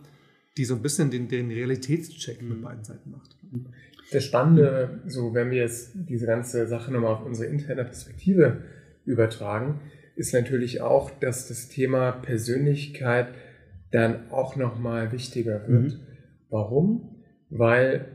[0.57, 2.63] die so ein bisschen den, den Realitätscheck mit mhm.
[2.63, 3.37] beiden Seiten macht.
[4.13, 8.63] Das Spannende, so wenn wir jetzt diese ganze Sache nochmal auf unsere interne Perspektive
[9.05, 9.81] übertragen,
[10.17, 13.29] ist natürlich auch, dass das Thema Persönlichkeit
[13.91, 15.93] dann auch nochmal wichtiger wird.
[15.93, 16.01] Mhm.
[16.51, 17.17] Warum?
[17.51, 18.07] Weil,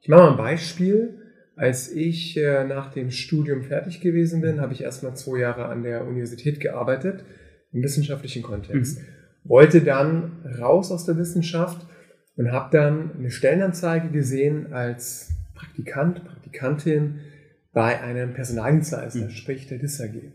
[0.00, 1.20] ich mache mal ein Beispiel.
[1.56, 5.82] Als ich äh, nach dem Studium fertig gewesen bin, habe ich erstmal zwei Jahre an
[5.82, 7.24] der Universität gearbeitet,
[7.72, 8.98] im wissenschaftlichen Kontext.
[8.98, 9.04] Mhm.
[9.44, 11.86] Wollte dann raus aus der Wissenschaft
[12.36, 17.20] und habe dann eine Stellenanzeige gesehen als Praktikant, Praktikantin
[17.72, 19.30] bei einem Personaldienstleister, mhm.
[19.30, 20.32] sprich der DISAG.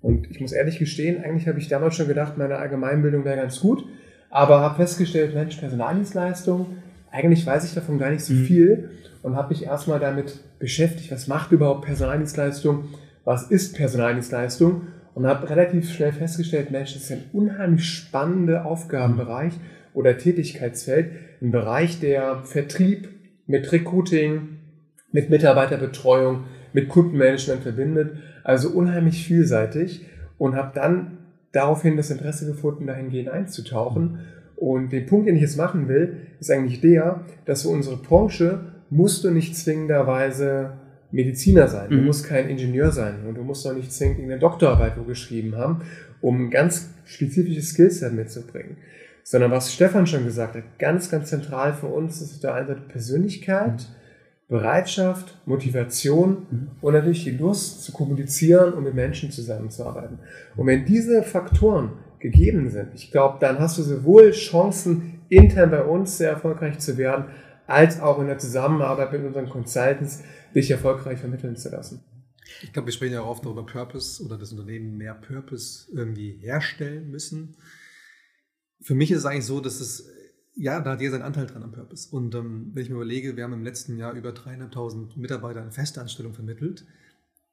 [0.00, 3.60] Und ich muss ehrlich gestehen, eigentlich habe ich damals schon gedacht, meine Allgemeinbildung wäre ganz
[3.60, 3.84] gut,
[4.30, 6.78] aber habe festgestellt, Mensch, Personaldienstleistung,
[7.10, 8.44] eigentlich weiß ich davon gar nicht so mhm.
[8.44, 8.90] viel
[9.22, 12.84] und habe mich erstmal damit beschäftigt, was macht überhaupt Personaldienstleistung,
[13.24, 14.82] was ist Personaldienstleistung
[15.14, 19.54] und habe relativ schnell festgestellt, Mensch, das ist ein unheimlich spannender Aufgabenbereich
[19.92, 21.10] oder Tätigkeitsfeld,
[21.42, 23.08] ein Bereich, der Vertrieb
[23.46, 24.58] mit Recruiting,
[25.12, 30.06] mit Mitarbeiterbetreuung, mit Kundenmanagement verbindet, also unheimlich vielseitig
[30.38, 31.18] und habe dann
[31.52, 34.20] daraufhin das Interesse gefunden, dahingehend einzutauchen.
[34.60, 38.60] Und den Punkt, den ich jetzt machen will, ist eigentlich der, dass für unsere Branche
[38.90, 40.74] musst du nicht zwingenderweise
[41.12, 42.04] Mediziner sein, du mhm.
[42.04, 45.80] musst kein Ingenieur sein und du musst auch nicht zwingend eine Doktorarbeit wo geschrieben haben,
[46.20, 48.76] um ein ganz spezifisches Skillset mitzubringen.
[49.24, 52.82] Sondern was Stefan schon gesagt hat, ganz, ganz zentral für uns ist der einen Seite
[52.88, 53.94] Persönlichkeit, mhm
[54.50, 56.68] Bereitschaft, Motivation mhm.
[56.80, 60.18] und natürlich die Lust zu kommunizieren und mit Menschen zusammenzuarbeiten.
[60.56, 65.84] Und wenn diese Faktoren gegeben sind, ich glaube, dann hast du sowohl Chancen, intern bei
[65.84, 67.26] uns sehr erfolgreich zu werden,
[67.66, 70.22] als auch in der Zusammenarbeit mit unseren Consultants
[70.54, 72.02] dich erfolgreich vermitteln zu lassen.
[72.62, 76.32] Ich glaube, wir sprechen ja auch oft darüber Purpose oder das Unternehmen mehr Purpose irgendwie
[76.40, 77.56] herstellen müssen.
[78.80, 80.10] Für mich ist es eigentlich so, dass es
[80.54, 82.14] ja, da hat jeder seinen Anteil dran am Purpose.
[82.14, 85.72] Und ähm, wenn ich mir überlege, wir haben im letzten Jahr über dreieinhalbtausend Mitarbeiter eine
[85.72, 86.84] Festanstellung vermittelt,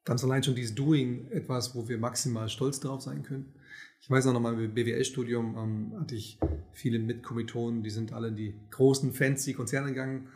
[0.04, 3.54] dann ist allein schon dieses Doing etwas, wo wir maximal stolz darauf sein können.
[4.00, 6.38] Ich weiß auch noch mal, im BWL-Studium ähm, hatte ich
[6.72, 10.28] viele Mitkommilitonen, die sind alle in die großen, fancy Konzerne gegangen.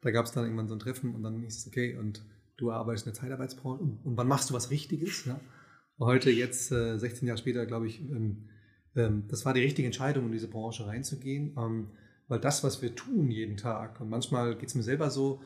[0.00, 2.22] Da gab es dann irgendwann so ein Treffen und dann hieß es, okay, und
[2.56, 5.24] du arbeitest in der Zeitarbeitsbranche und, wann machst du was Richtiges?
[5.24, 5.40] Ja?
[5.98, 8.48] Heute, jetzt, äh, 16 Jahre später, glaube ich, ähm,
[8.96, 11.54] ähm, das war die richtige Entscheidung, in diese Branche reinzugehen.
[11.56, 11.88] Ähm,
[12.28, 15.42] weil das, was wir tun jeden Tag, und manchmal geht es mir selber so,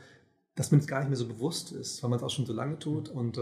[0.54, 2.52] dass man es gar nicht mehr so bewusst ist, weil man es auch schon so
[2.52, 3.38] lange tut und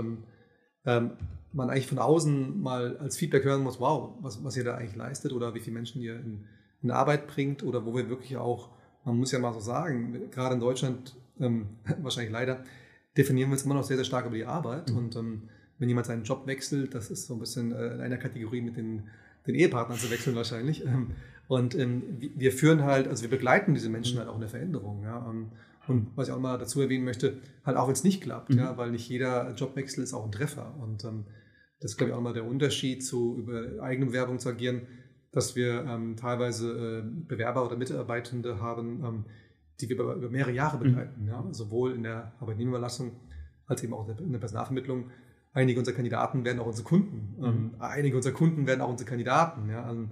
[0.87, 1.11] ähm, ähm,
[1.53, 4.97] man eigentlich von außen mal als Feedback hören muss, wow, was, was ihr da eigentlich
[4.97, 6.45] leistet oder wie viele Menschen ihr in,
[6.83, 8.69] in Arbeit bringt oder wo wir wirklich auch,
[9.05, 11.67] man muss ja mal so sagen, gerade in Deutschland, ähm,
[12.03, 12.63] wahrscheinlich leider,
[13.17, 14.99] definieren wir uns immer noch sehr, sehr stark über die Arbeit mhm.
[14.99, 15.43] und ähm,
[15.79, 18.77] wenn jemand seinen Job wechselt, das ist so ein bisschen äh, in einer Kategorie mit
[18.77, 19.05] den,
[19.47, 20.85] den Ehepartnern zu wechseln wahrscheinlich.
[20.87, 21.13] Ähm,
[21.49, 25.05] und ähm, wir führen halt, also wir begleiten diese Menschen halt auch in der Veränderung.
[25.05, 25.25] Ja?
[25.89, 28.59] Und was ich auch mal dazu erwähnen möchte, halt auch wenn es nicht klappt, mhm.
[28.59, 30.75] ja, weil nicht jeder Jobwechsel ist auch ein Treffer.
[30.81, 31.27] Und ähm,
[31.81, 34.83] das ist, glaube ich, auch mal der Unterschied, zu über eigene Werbung zu agieren,
[35.33, 39.25] dass wir ähm, teilweise äh, Bewerber oder Mitarbeitende haben, ähm,
[39.81, 40.83] die wir über, über, mehrere Jahre mhm.
[40.83, 41.29] begleiten, mhm.
[41.29, 43.13] ja, sowohl in der Arbeitnehmerüberlassung
[43.67, 45.11] als eben auch in der Personalvermittlung.
[45.53, 47.35] Einige unserer Kandidaten werden auch unsere Kunden.
[47.39, 47.45] Mhm.
[47.45, 49.69] Ähm, einige unserer Kunden werden auch unsere Kandidaten.
[49.69, 49.85] Ja.
[49.85, 50.09] Also,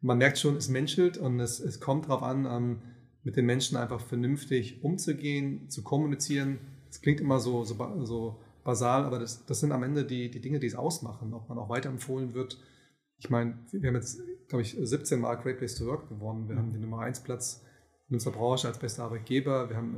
[0.00, 2.82] man merkt schon, es menschelt und es, es kommt darauf an, ähm,
[3.24, 6.58] mit den Menschen einfach vernünftig umzugehen, zu kommunizieren.
[6.90, 10.40] Es klingt immer so, so, so basal, aber das, das sind am Ende die, die
[10.40, 12.58] Dinge, die es ausmachen, ob man auch weiterempfohlen wird.
[13.18, 16.48] Ich meine, wir haben jetzt, glaube ich, 17 Mal Great Place to Work gewonnen.
[16.48, 17.64] Wir haben den Nummer 1 Platz
[18.08, 19.70] in unserer Branche als bester Arbeitgeber.
[19.70, 19.96] Wir haben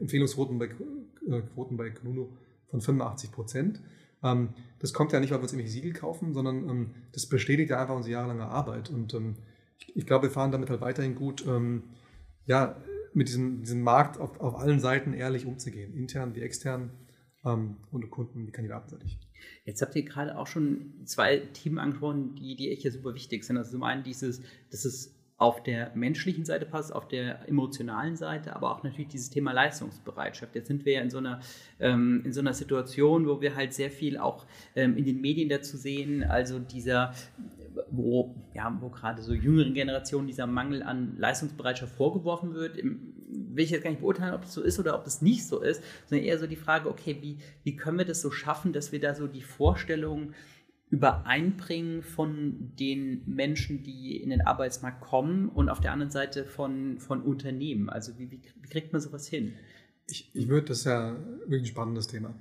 [0.00, 2.36] Empfehlungsquoten bei, äh, Quoten bei Kununu
[2.68, 3.80] von 85 Prozent.
[4.22, 7.70] Ähm, das kommt ja nicht, weil wir uns irgendwelche Siegel kaufen, sondern ähm, das bestätigt
[7.70, 8.90] ja einfach unsere jahrelange Arbeit.
[8.90, 9.36] Und ähm,
[9.94, 11.44] ich, glaube, wir fahren damit halt weiterhin gut,
[12.46, 12.76] ja,
[13.12, 16.90] mit diesem, diesem Markt auf, auf allen Seiten ehrlich umzugehen, intern wie extern
[17.44, 19.18] ähm, und Kunden wie kandidatenseitig.
[19.64, 23.44] Jetzt habt ihr gerade auch schon zwei Themen angesprochen, die, die echt ja super wichtig
[23.44, 23.56] sind.
[23.56, 28.54] Also zum einen dieses, dass es auf der menschlichen Seite passt, auf der emotionalen Seite,
[28.54, 30.54] aber auch natürlich dieses Thema Leistungsbereitschaft.
[30.54, 31.40] Jetzt sind wir ja in so einer,
[31.78, 34.44] ähm, in so einer Situation, wo wir halt sehr viel auch
[34.76, 37.14] ähm, in den Medien dazu sehen, also dieser,
[37.90, 42.76] wo, ja, wo gerade so jüngeren Generationen dieser Mangel an Leistungsbereitschaft vorgeworfen wird.
[42.76, 45.60] Will ich jetzt gar nicht beurteilen, ob es so ist oder ob es nicht so
[45.60, 48.92] ist, sondern eher so die Frage, okay, wie, wie können wir das so schaffen, dass
[48.92, 50.34] wir da so die Vorstellungen
[50.90, 56.98] Übereinbringen von den Menschen, die in den Arbeitsmarkt kommen und auf der anderen Seite von,
[56.98, 57.88] von Unternehmen?
[57.88, 59.54] Also wie, wie, wie kriegt man sowas hin?
[60.08, 62.34] Ich, ich würde, das ja wirklich ein spannendes Thema.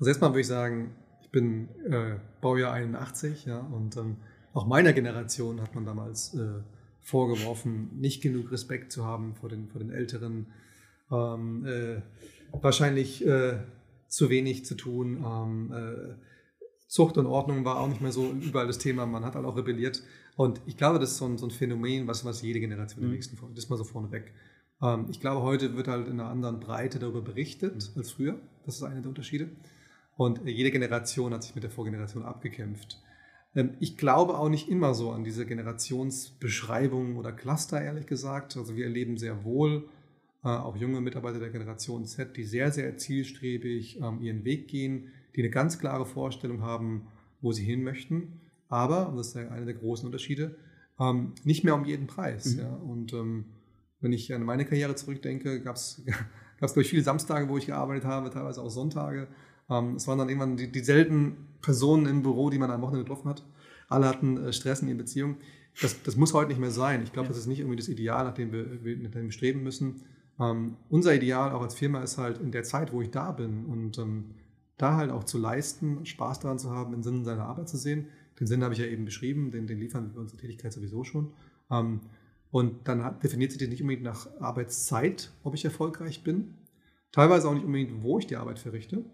[0.00, 4.16] Also erstmal würde ich sagen, ich bin äh, Baujahr 81, ja, und ähm,
[4.52, 6.60] auch meiner Generation hat man damals äh,
[7.00, 10.46] vorgeworfen, nicht genug Respekt zu haben vor den, vor den Älteren,
[11.10, 12.02] ähm, äh,
[12.52, 13.58] wahrscheinlich äh,
[14.08, 16.14] zu wenig zu tun, ähm, äh,
[16.92, 19.06] Zucht und Ordnung war auch nicht mehr so überall das Thema.
[19.06, 20.02] Man hat halt auch rebelliert.
[20.36, 23.08] Und ich glaube, das ist so ein, so ein Phänomen, was, was jede Generation mhm.
[23.08, 23.56] der nächsten folgt.
[23.56, 24.34] Das ist mal so vorneweg.
[24.82, 27.98] Ähm, ich glaube, heute wird halt in einer anderen Breite darüber berichtet mhm.
[27.98, 28.38] als früher.
[28.66, 29.48] Das ist einer der Unterschiede.
[30.18, 33.00] Und jede Generation hat sich mit der Vorgeneration abgekämpft.
[33.54, 38.56] Ähm, ich glaube auch nicht immer so an diese Generationsbeschreibung oder Cluster, ehrlich gesagt.
[38.56, 39.88] Also wir erleben sehr wohl
[40.44, 45.08] äh, auch junge Mitarbeiter der Generation Z, die sehr, sehr zielstrebig ähm, ihren Weg gehen,
[45.36, 47.06] die eine ganz klare Vorstellung haben,
[47.40, 48.40] wo sie hin möchten.
[48.68, 50.56] Aber, und das ist einer der großen Unterschiede,
[50.98, 52.54] ähm, nicht mehr um jeden Preis.
[52.54, 52.60] Mhm.
[52.60, 52.74] Ja.
[52.74, 53.12] Und
[54.00, 56.02] wenn ich an meine Karriere zurückdenke, gab es
[56.74, 59.28] durch viele Samstage, wo ich gearbeitet habe, teilweise auch Sonntage.
[59.72, 63.28] Ähm, es waren dann irgendwann die, dieselben Personen im Büro, die man am Wochenende getroffen
[63.28, 63.44] hat.
[63.88, 65.36] Alle hatten äh, Stress in ihren Beziehungen.
[65.80, 67.02] Das, das muss heute nicht mehr sein.
[67.02, 67.30] Ich glaube, ja.
[67.30, 70.02] das ist nicht irgendwie das Ideal, nach dem wir, nach dem wir streben müssen.
[70.38, 73.64] Ähm, unser Ideal auch als Firma ist halt in der Zeit, wo ich da bin
[73.66, 74.34] und ähm,
[74.76, 78.08] da halt auch zu leisten, Spaß daran zu haben, den Sinn seiner Arbeit zu sehen.
[78.40, 81.32] Den Sinn habe ich ja eben beschrieben, den, den liefern wir unsere Tätigkeit sowieso schon.
[81.70, 82.00] Ähm,
[82.50, 86.54] und dann hat, definiert sich das nicht unbedingt nach Arbeitszeit, ob ich erfolgreich bin.
[87.12, 89.04] Teilweise auch nicht unbedingt, wo ich die Arbeit verrichte.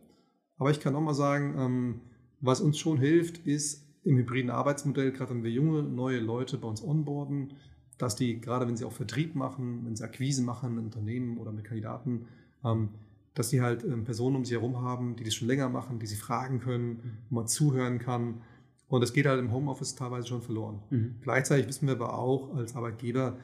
[0.58, 2.00] Aber ich kann auch mal sagen, ähm,
[2.40, 6.68] was uns schon hilft, ist im hybriden Arbeitsmodell, gerade wenn wir junge, neue Leute bei
[6.68, 7.54] uns onboarden,
[7.98, 11.52] dass die, gerade wenn sie auch Vertrieb machen, wenn sie Akquise machen in Unternehmen oder
[11.52, 12.26] mit Kandidaten,
[12.64, 12.90] ähm,
[13.34, 16.06] dass die halt ähm, Personen um sich herum haben, die das schon länger machen, die
[16.06, 18.42] sie fragen können, wo man zuhören kann.
[18.88, 20.80] Und das geht halt im Homeoffice teilweise schon verloren.
[20.90, 21.16] Mhm.
[21.20, 23.36] Gleichzeitig wissen wir aber auch als Arbeitgeber,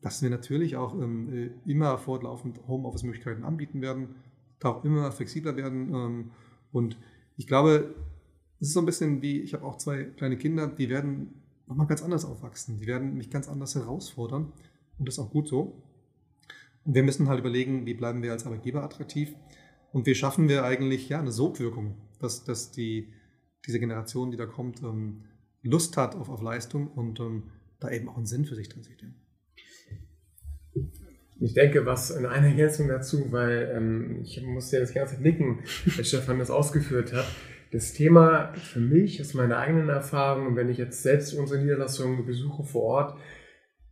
[0.00, 4.14] dass wir natürlich auch äh, immer fortlaufend Homeoffice-Möglichkeiten anbieten werden,
[4.58, 6.30] da auch immer flexibler werden
[6.72, 6.96] und
[7.36, 7.94] ich glaube,
[8.60, 11.86] es ist so ein bisschen wie, ich habe auch zwei kleine Kinder, die werden nochmal
[11.86, 12.78] ganz anders aufwachsen.
[12.78, 14.52] Die werden mich ganz anders herausfordern.
[14.98, 15.82] Und das ist auch gut so.
[16.84, 19.34] Und wir müssen halt überlegen, wie bleiben wir als Arbeitgeber attraktiv.
[19.92, 23.12] Und wie schaffen wir eigentlich ja, eine Sogwirkung, dass, dass die,
[23.66, 25.24] diese Generation, die da kommt, ähm,
[25.62, 27.44] Lust hat auf, auf Leistung und ähm,
[27.78, 29.04] da eben auch einen Sinn für sich drin sieht.
[31.42, 35.58] Ich denke, was in einer Ergänzung dazu, weil ähm, ich musste ja das ganze nicken,
[35.98, 37.26] als Stefan das ausgeführt hat.
[37.72, 42.62] Das Thema für mich aus meiner eigenen Erfahrung, wenn ich jetzt selbst unsere Niederlassung besuche
[42.62, 43.16] vor Ort,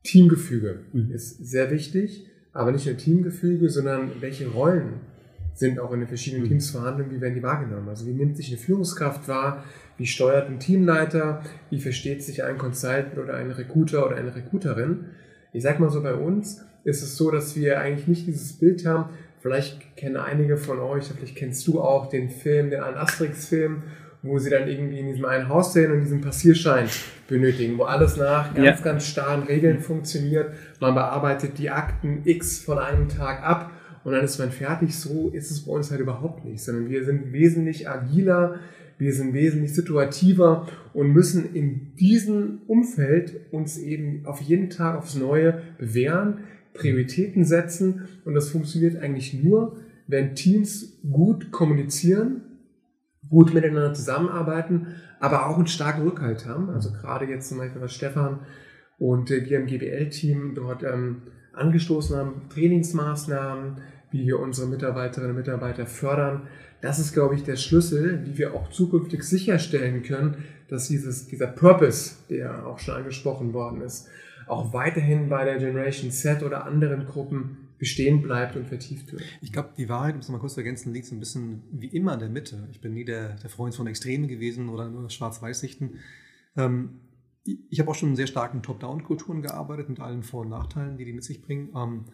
[0.05, 1.11] Teamgefüge mhm.
[1.11, 5.01] ist sehr wichtig, aber nicht nur Teamgefüge, sondern welche Rollen
[5.55, 6.49] sind auch in den verschiedenen mhm.
[6.49, 7.89] Teams vorhanden, wie werden die wahrgenommen?
[7.89, 9.65] Also wie nimmt sich eine Führungskraft wahr,
[9.99, 15.07] wie steuert ein Teamleiter, wie versteht sich ein Consultant oder ein Recruiter oder eine Recruiterin?
[15.53, 18.87] Ich sag mal so bei uns, ist es so, dass wir eigentlich nicht dieses Bild
[18.87, 19.11] haben.
[19.40, 23.83] Vielleicht kennen einige von euch, vielleicht kennst du auch den Film, den einen Asterix-Film,
[24.23, 26.87] wo sie dann irgendwie in diesem einen Haus sehen und diesen Passierschein
[27.27, 28.85] benötigen, wo alles nach ganz, ja.
[28.85, 30.53] ganz starren Regeln funktioniert.
[30.79, 33.71] Man bearbeitet die Akten X von einem Tag ab
[34.05, 34.95] und dann ist man fertig.
[34.95, 38.57] So ist es bei uns halt überhaupt nicht, sondern wir sind wesentlich agiler,
[38.99, 45.14] wir sind wesentlich situativer und müssen in diesem Umfeld uns eben auf jeden Tag aufs
[45.14, 46.40] Neue bewähren,
[46.81, 52.43] Prioritäten setzen und das funktioniert eigentlich nur, wenn Teams gut kommunizieren,
[53.29, 54.88] gut miteinander zusammenarbeiten,
[55.21, 56.71] aber auch einen starken Rückhalt haben.
[56.71, 58.40] Also gerade jetzt zum Beispiel was Stefan
[58.99, 63.79] und wir im GBL-Team dort ähm, angestoßen haben, Trainingsmaßnahmen,
[64.11, 66.49] wie wir unsere Mitarbeiterinnen und Mitarbeiter fördern.
[66.81, 71.47] Das ist, glaube ich, der Schlüssel, wie wir auch zukünftig sicherstellen können, dass dieses, dieser
[71.47, 74.09] Purpose, der auch schon angesprochen worden ist,
[74.51, 79.23] auch weiterhin bei der Generation Z oder anderen Gruppen bestehen bleibt und vertieft wird.
[79.41, 81.87] Ich glaube, die Wahrheit, um es mal kurz zu ergänzen, liegt so ein bisschen wie
[81.87, 82.69] immer in der Mitte.
[82.71, 85.95] Ich bin nie der, der Freund von Extremen gewesen oder nur Schwarz-Weiß-Sichten.
[86.57, 87.01] Ähm,
[87.45, 91.07] ich habe auch schon in sehr starken Top-Down-Kulturen gearbeitet mit allen Vor- und Nachteilen, die
[91.07, 91.71] die mit sich bringen.
[91.75, 92.05] Ähm,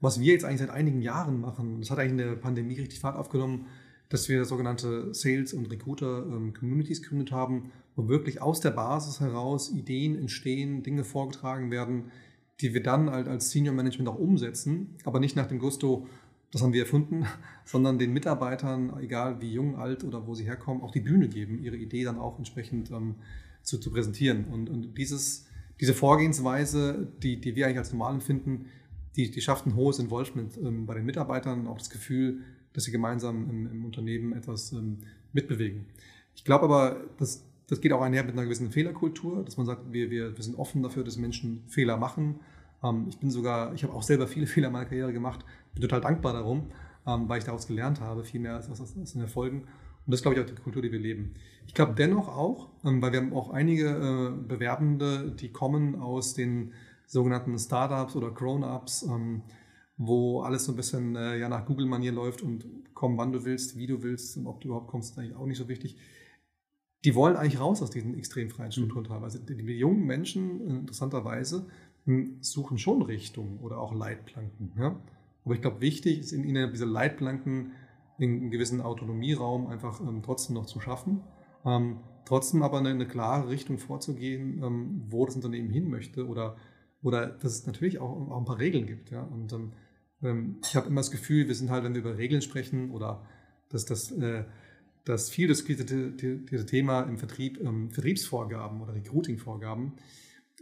[0.00, 3.00] was wir jetzt eigentlich seit einigen Jahren machen, das hat eigentlich in der Pandemie richtig
[3.00, 3.66] Fahrt aufgenommen,
[4.08, 9.72] dass wir sogenannte Sales- und Recruiter-Communities ähm, gegründet haben, wo wirklich aus der Basis heraus
[9.72, 12.12] Ideen entstehen, Dinge vorgetragen werden,
[12.60, 16.06] die wir dann halt als Senior Management auch umsetzen, aber nicht nach dem Gusto,
[16.52, 17.26] das haben wir erfunden,
[17.64, 21.58] sondern den Mitarbeitern, egal wie jung, alt oder wo sie herkommen, auch die Bühne geben,
[21.58, 23.16] ihre Idee dann auch entsprechend ähm,
[23.62, 24.44] zu, zu, präsentieren.
[24.44, 25.46] Und, und dieses,
[25.80, 28.66] diese Vorgehensweise, die, die wir eigentlich als normal empfinden,
[29.16, 32.42] die, die schafft ein hohes Involvement ähm, bei den Mitarbeitern, auch das Gefühl,
[32.74, 34.98] dass sie gemeinsam im, im Unternehmen etwas ähm,
[35.32, 35.86] mitbewegen.
[36.34, 39.92] Ich glaube aber, dass das geht auch einher mit einer gewissen Fehlerkultur, dass man sagt,
[39.92, 42.40] wir, wir, wir sind offen dafür, dass Menschen Fehler machen.
[42.82, 45.82] Ähm, ich bin sogar, ich habe auch selber viele Fehler in meiner Karriere gemacht, bin
[45.82, 46.70] total dankbar darum,
[47.06, 49.62] ähm, weil ich daraus gelernt habe, viel mehr als, als, als in Erfolgen.
[49.62, 51.34] Und das ist, glaube ich, auch die Kultur, die wir leben.
[51.66, 56.34] Ich glaube dennoch auch, ähm, weil wir haben auch einige äh, Bewerbende, die kommen aus
[56.34, 56.72] den
[57.06, 59.42] sogenannten Startups oder Grown-ups, ähm,
[59.96, 63.76] wo alles so ein bisschen äh, ja, nach Google-Manier läuft und komm, wann du willst,
[63.76, 65.96] wie du willst und ob du überhaupt kommst, ist eigentlich auch nicht so wichtig
[67.06, 69.08] die wollen eigentlich raus aus diesen extrem freien Strukturen mhm.
[69.08, 69.38] teilweise.
[69.38, 71.66] Die, die, jungen Menschen, interessanterweise,
[72.04, 74.72] hm, suchen schon Richtungen oder auch Leitplanken.
[74.76, 75.00] Ja?
[75.44, 77.70] Aber ich glaube, wichtig ist in ihnen diese Leitplanken
[78.18, 81.20] in einen gewissen Autonomieraum einfach ähm, trotzdem noch zu schaffen.
[81.64, 86.56] Ähm, trotzdem aber eine, eine, klare Richtung vorzugehen, ähm, wo das Unternehmen hin möchte oder,
[87.02, 89.12] oder dass es natürlich auch, auch ein paar Regeln gibt.
[89.12, 89.22] Ja?
[89.22, 89.72] Und ähm,
[90.24, 93.24] ähm, ich habe immer das Gefühl, wir sind halt, wenn wir über Regeln sprechen oder
[93.68, 94.42] dass das, äh,
[95.06, 99.92] das viel diskutierte Thema im Vertrieb, ähm, Vertriebsvorgaben oder Recruiting-Vorgaben,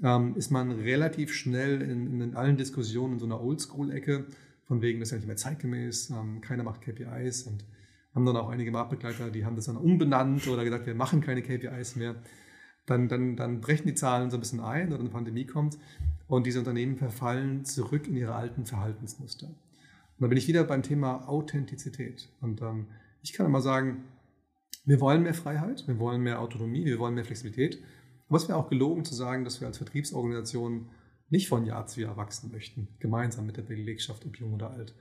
[0.02, 4.26] ähm, ist man relativ schnell in, in allen Diskussionen in so einer Oldschool-Ecke,
[4.66, 7.64] von wegen, das ist ja nicht mehr zeitgemäß, ähm, keiner macht KPIs und
[8.14, 11.42] haben dann auch einige Marktbegleiter, die haben das dann umbenannt oder gesagt, wir machen keine
[11.42, 12.14] KPIs mehr.
[12.86, 15.78] Dann, dann, dann brechen die Zahlen so ein bisschen ein oder eine Pandemie kommt
[16.28, 19.46] und diese Unternehmen verfallen zurück in ihre alten Verhaltensmuster.
[19.46, 22.28] Und da bin ich wieder beim Thema Authentizität.
[22.42, 22.88] Und ähm,
[23.22, 24.04] ich kann immer sagen,
[24.84, 27.82] wir wollen mehr Freiheit, wir wollen mehr Autonomie, wir wollen mehr Flexibilität.
[28.28, 30.90] Aber es wäre auch gelogen zu sagen, dass wir als Vertriebsorganisation
[31.30, 34.94] nicht von Jahr zu Jahr wachsen möchten, gemeinsam mit der Belegschaft, ob jung oder alt.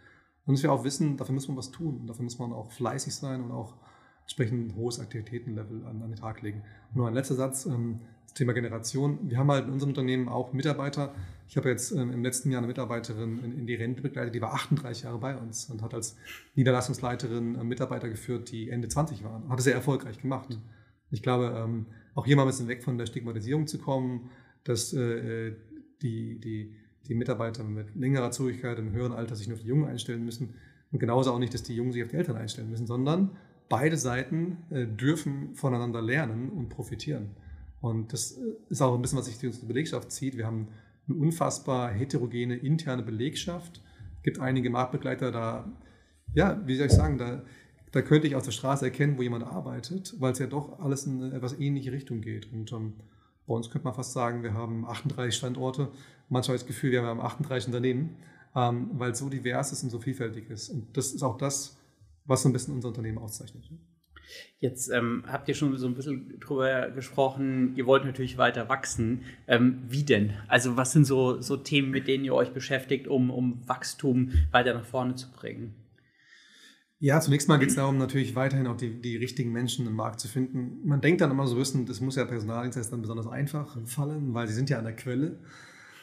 [0.45, 2.05] Und dass wir auch wissen, dafür muss man was tun.
[2.07, 3.75] Dafür muss man auch fleißig sein und auch
[4.23, 6.63] entsprechend ein hohes Aktivitätenlevel an, an den Tag legen.
[6.89, 8.01] Und nur ein letzter Satz, ähm,
[8.33, 9.19] Thema Generation.
[9.29, 11.13] Wir haben halt in unserem Unternehmen auch Mitarbeiter.
[11.47, 14.53] Ich habe jetzt ähm, im letzten Jahr eine Mitarbeiterin in, die Rente begleitet, die war
[14.53, 16.17] 38 Jahre bei uns und hat als
[16.55, 19.49] Niederlassungsleiterin äh, Mitarbeiter geführt, die Ende 20 waren.
[19.49, 20.57] Hat es sehr erfolgreich gemacht.
[21.11, 24.29] Ich glaube, ähm, auch hier mal ein bisschen weg von der Stigmatisierung zu kommen,
[24.63, 25.53] dass äh,
[26.01, 26.75] die, die,
[27.07, 30.55] die Mitarbeiter mit längerer Zugehörigkeit im höheren Alter sich nur auf die Jungen einstellen müssen
[30.91, 33.31] und genauso auch nicht, dass die Jungen sich auf die Eltern einstellen müssen, sondern
[33.69, 37.31] beide Seiten äh, dürfen voneinander lernen und profitieren.
[37.83, 40.37] Und das äh, ist auch ein bisschen, was sich durch unsere Belegschaft zieht.
[40.37, 40.69] Wir haben
[41.05, 43.81] eine unfassbar heterogene interne Belegschaft.
[44.15, 45.69] Es gibt einige Marktbegleiter da,
[46.33, 47.43] ja, wie soll ich sagen, da,
[47.91, 51.05] da könnte ich aus der Straße erkennen, wo jemand arbeitet, weil es ja doch alles
[51.05, 52.53] in eine etwas ähnliche Richtung geht.
[52.53, 52.93] Und ähm,
[53.45, 55.91] bei uns könnte man fast sagen, wir haben 38 Standorte.
[56.29, 58.15] Manchmal das Gefühl, wir haben 38 Unternehmen,
[58.55, 60.69] ähm, weil es so divers ist und so vielfältig ist.
[60.69, 61.77] Und das ist auch das,
[62.23, 63.69] was so ein bisschen unser Unternehmen auszeichnet.
[64.59, 69.23] Jetzt ähm, habt ihr schon so ein bisschen drüber gesprochen, ihr wollt natürlich weiter wachsen.
[69.47, 70.33] Ähm, wie denn?
[70.47, 74.73] Also was sind so, so Themen, mit denen ihr euch beschäftigt, um, um Wachstum weiter
[74.73, 75.75] nach vorne zu bringen?
[76.99, 80.21] Ja, zunächst mal geht es darum, natürlich weiterhin auch die, die richtigen Menschen im Markt
[80.21, 80.79] zu finden.
[80.87, 84.53] Man denkt dann immer so wissen, das muss ja Personaldienstleistern besonders einfach fallen, weil sie
[84.53, 85.37] sind ja an der Quelle.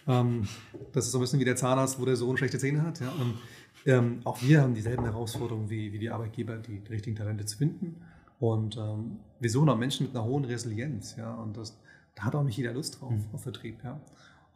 [0.07, 0.47] Ähm,
[0.93, 3.01] das ist so ein bisschen wie der Zahnarzt, wo der Sohn schlechte Zähne hat.
[3.01, 3.12] Ja?
[3.12, 3.38] Und,
[3.87, 8.03] ähm, auch wir haben dieselben Herausforderungen wie, wie die Arbeitgeber, die richtigen Talente zu finden.
[8.40, 11.14] Und ähm, wir suchen auch Menschen mit einer hohen Resilienz.
[11.16, 11.35] Ja?
[11.35, 11.79] Und das,
[12.14, 13.26] da hat auch nicht jeder Lust drauf, mhm.
[13.33, 13.79] auf Vertrieb.
[13.85, 14.00] Ja?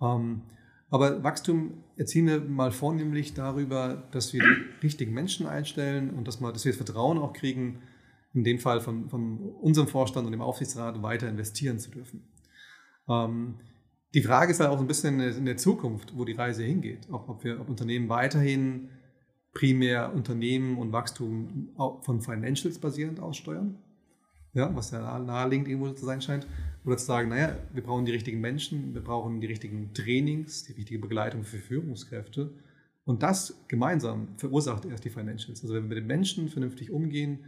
[0.01, 0.42] Ähm,
[0.90, 6.40] aber Wachstum erzielen wir mal vornehmlich darüber, dass wir die richtigen Menschen einstellen und dass,
[6.40, 7.83] wir, dass wir das Vertrauen auch kriegen,
[8.33, 12.25] in dem Fall von, von unserem Vorstand und dem Aufsichtsrat weiter investieren zu dürfen.
[13.09, 13.57] Ähm,
[14.14, 17.09] die Frage ist halt auch ein bisschen in der Zukunft, wo die Reise hingeht.
[17.11, 18.88] Ob, ob wir ob Unternehmen weiterhin
[19.55, 21.71] primär Unternehmen und Wachstum
[22.03, 23.79] von Financials basierend aussteuern,
[24.53, 26.47] ja, was ja naheliegend irgendwo zu sein scheint,
[26.85, 30.73] oder zu sagen, naja, wir brauchen die richtigen Menschen, wir brauchen die richtigen Trainings, die
[30.73, 32.53] richtige Begleitung für Führungskräfte.
[33.05, 35.62] Und das gemeinsam verursacht erst die Financials.
[35.62, 37.45] Also wenn wir mit den Menschen vernünftig umgehen,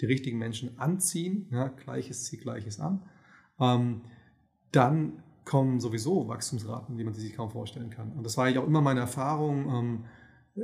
[0.00, 3.02] die richtigen Menschen anziehen, ja, Gleiches zieht Gleiches an,
[3.58, 4.02] ähm,
[4.70, 8.12] dann kommen sowieso Wachstumsraten, die man sich kaum vorstellen kann.
[8.12, 10.04] Und das war eigentlich auch immer meine Erfahrung, ähm,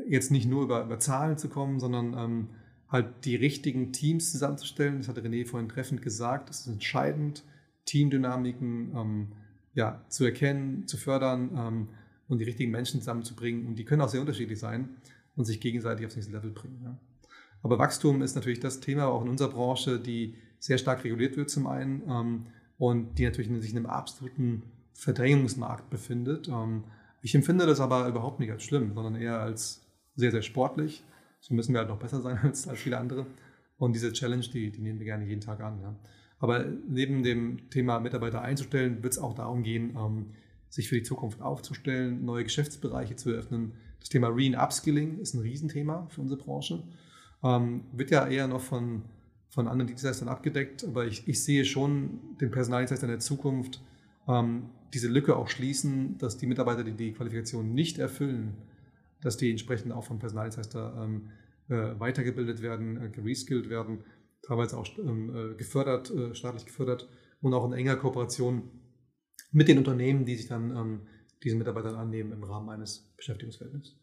[0.08, 2.48] jetzt nicht nur über, über Zahlen zu kommen, sondern ähm,
[2.88, 4.98] halt die richtigen Teams zusammenzustellen.
[4.98, 7.44] Das hat René vorhin treffend gesagt, das ist entscheidend
[7.86, 9.32] Teamdynamiken ähm,
[9.74, 11.88] ja, zu erkennen, zu fördern ähm,
[12.28, 13.66] und die richtigen Menschen zusammenzubringen.
[13.66, 14.90] Und die können auch sehr unterschiedlich sein
[15.36, 16.80] und sich gegenseitig aufs nächste Level bringen.
[16.84, 16.98] Ja.
[17.62, 21.50] Aber Wachstum ist natürlich das Thema auch in unserer Branche, die sehr stark reguliert wird
[21.50, 22.46] zum einen ähm,
[22.78, 26.48] und die natürlich sich in einem absoluten Verdrängungsmarkt befindet.
[26.48, 26.84] Ähm,
[27.22, 29.83] ich empfinde das aber überhaupt nicht als schlimm, sondern eher als
[30.16, 31.02] sehr, sehr sportlich.
[31.40, 33.26] So müssen wir halt noch besser sein als, als viele andere.
[33.76, 35.80] Und diese Challenge, die, die nehmen wir gerne jeden Tag an.
[35.80, 35.96] Ja.
[36.38, 40.26] Aber neben dem Thema Mitarbeiter einzustellen, wird es auch darum gehen, ähm,
[40.68, 43.74] sich für die Zukunft aufzustellen, neue Geschäftsbereiche zu eröffnen.
[44.00, 46.82] Das Thema Re-Upskilling ist ein Riesenthema für unsere Branche.
[47.42, 49.02] Ähm, wird ja eher noch von,
[49.48, 53.80] von anderen Dienstleistern abgedeckt, aber ich, ich sehe schon den Personaldienstleister in der Zukunft
[54.26, 58.54] ähm, diese Lücke auch schließen, dass die Mitarbeiter, die die Qualifikation nicht erfüllen,
[59.24, 61.30] dass die entsprechend auch vom Personaldienstleister ähm,
[61.68, 64.04] äh, weitergebildet werden, äh, gereskillt werden
[64.46, 67.08] teilweise auch ähm, äh, gefördert, äh, staatlich gefördert
[67.40, 68.70] und auch in enger Kooperation
[69.52, 71.00] mit den Unternehmen, die sich dann ähm,
[71.42, 73.96] diesen Mitarbeitern annehmen im Rahmen eines Beschäftigungsverhältnisses.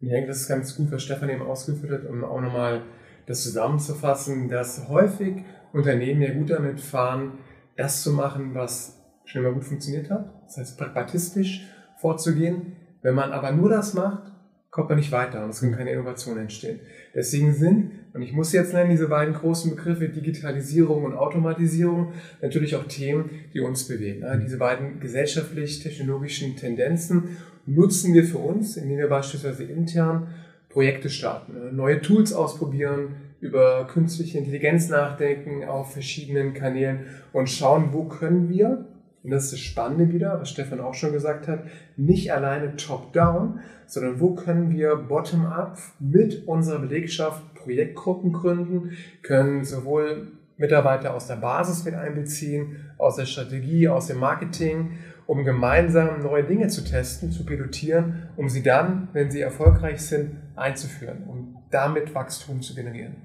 [0.00, 2.82] Ich denke, das ist ganz gut, was Stefan eben ausgeführt hat, um auch nochmal
[3.26, 7.38] das zusammenzufassen, dass häufig Unternehmen ja gut damit fahren,
[7.76, 10.42] das zu machen, was schon immer gut funktioniert hat.
[10.44, 11.66] Das heißt, pragmatistisch
[11.98, 12.76] vorzugehen.
[13.00, 14.31] Wenn man aber nur das macht,
[14.72, 16.80] kommt man nicht weiter und es können keine Innovationen entstehen.
[17.14, 22.74] Deswegen sind, und ich muss jetzt nennen, diese beiden großen Begriffe Digitalisierung und Automatisierung natürlich
[22.74, 24.24] auch Themen, die uns bewegen.
[24.42, 30.28] Diese beiden gesellschaftlich-technologischen Tendenzen nutzen wir für uns, indem wir beispielsweise intern
[30.70, 37.00] Projekte starten, neue Tools ausprobieren, über künstliche Intelligenz nachdenken auf verschiedenen Kanälen
[37.34, 38.86] und schauen, wo können wir
[39.24, 41.64] und das ist das Spannende wieder, was Stefan auch schon gesagt hat,
[41.96, 50.32] nicht alleine top-down, sondern wo können wir bottom-up mit unserer Belegschaft Projektgruppen gründen, können sowohl
[50.56, 56.44] Mitarbeiter aus der Basis mit einbeziehen, aus der Strategie, aus dem Marketing, um gemeinsam neue
[56.44, 62.14] Dinge zu testen, zu pilotieren, um sie dann, wenn sie erfolgreich sind, einzuführen und damit
[62.14, 63.16] Wachstum zu generieren.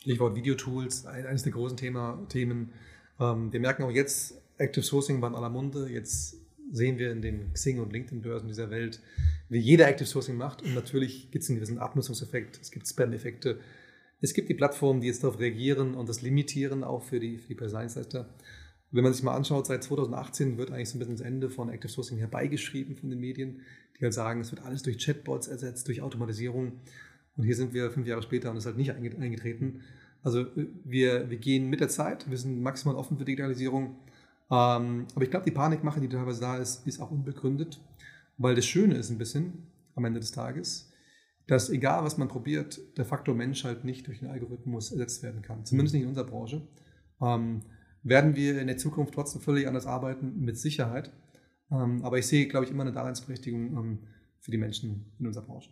[0.00, 2.72] Stichwort Videotools, eines der großen Thema, Themen
[3.20, 5.88] ähm, wir merken auch jetzt, Active Sourcing war in aller Munde.
[5.88, 6.36] Jetzt
[6.70, 9.00] sehen wir in den Xing- und LinkedIn-Börsen dieser Welt,
[9.48, 10.62] wie jeder Active Sourcing macht.
[10.62, 13.60] Und natürlich gibt es einen gewissen Abnutzungseffekt, es gibt Spam-Effekte.
[14.20, 17.48] Es gibt die Plattformen, die jetzt darauf reagieren und das limitieren, auch für die, für
[17.48, 18.28] die Personaldienstleister.
[18.90, 21.68] Wenn man sich mal anschaut, seit 2018 wird eigentlich so ein bisschen das Ende von
[21.68, 23.60] Active Sourcing herbeigeschrieben von den Medien,
[23.98, 26.80] die halt sagen, es wird alles durch Chatbots ersetzt, durch Automatisierung.
[27.36, 29.82] Und hier sind wir fünf Jahre später und es ist halt nicht eingetreten.
[30.24, 33.96] Also äh, wir, wir gehen mit der Zeit, wir sind maximal offen für Digitalisierung.
[34.50, 37.80] Ähm, aber ich glaube, die Panikmache, die teilweise da ist, ist auch unbegründet,
[38.36, 40.90] weil das Schöne ist ein bisschen am Ende des Tages,
[41.46, 45.42] dass egal was man probiert, der Faktor Mensch halt nicht durch einen Algorithmus ersetzt werden
[45.42, 45.64] kann.
[45.64, 46.66] Zumindest nicht in unserer Branche.
[47.20, 47.60] Ähm,
[48.02, 51.12] werden wir in der Zukunft trotzdem völlig anders arbeiten, mit Sicherheit.
[51.70, 53.98] Ähm, aber ich sehe, glaube ich, immer eine Daseinsberechtigung ähm,
[54.40, 55.70] für die Menschen in unserer Branche.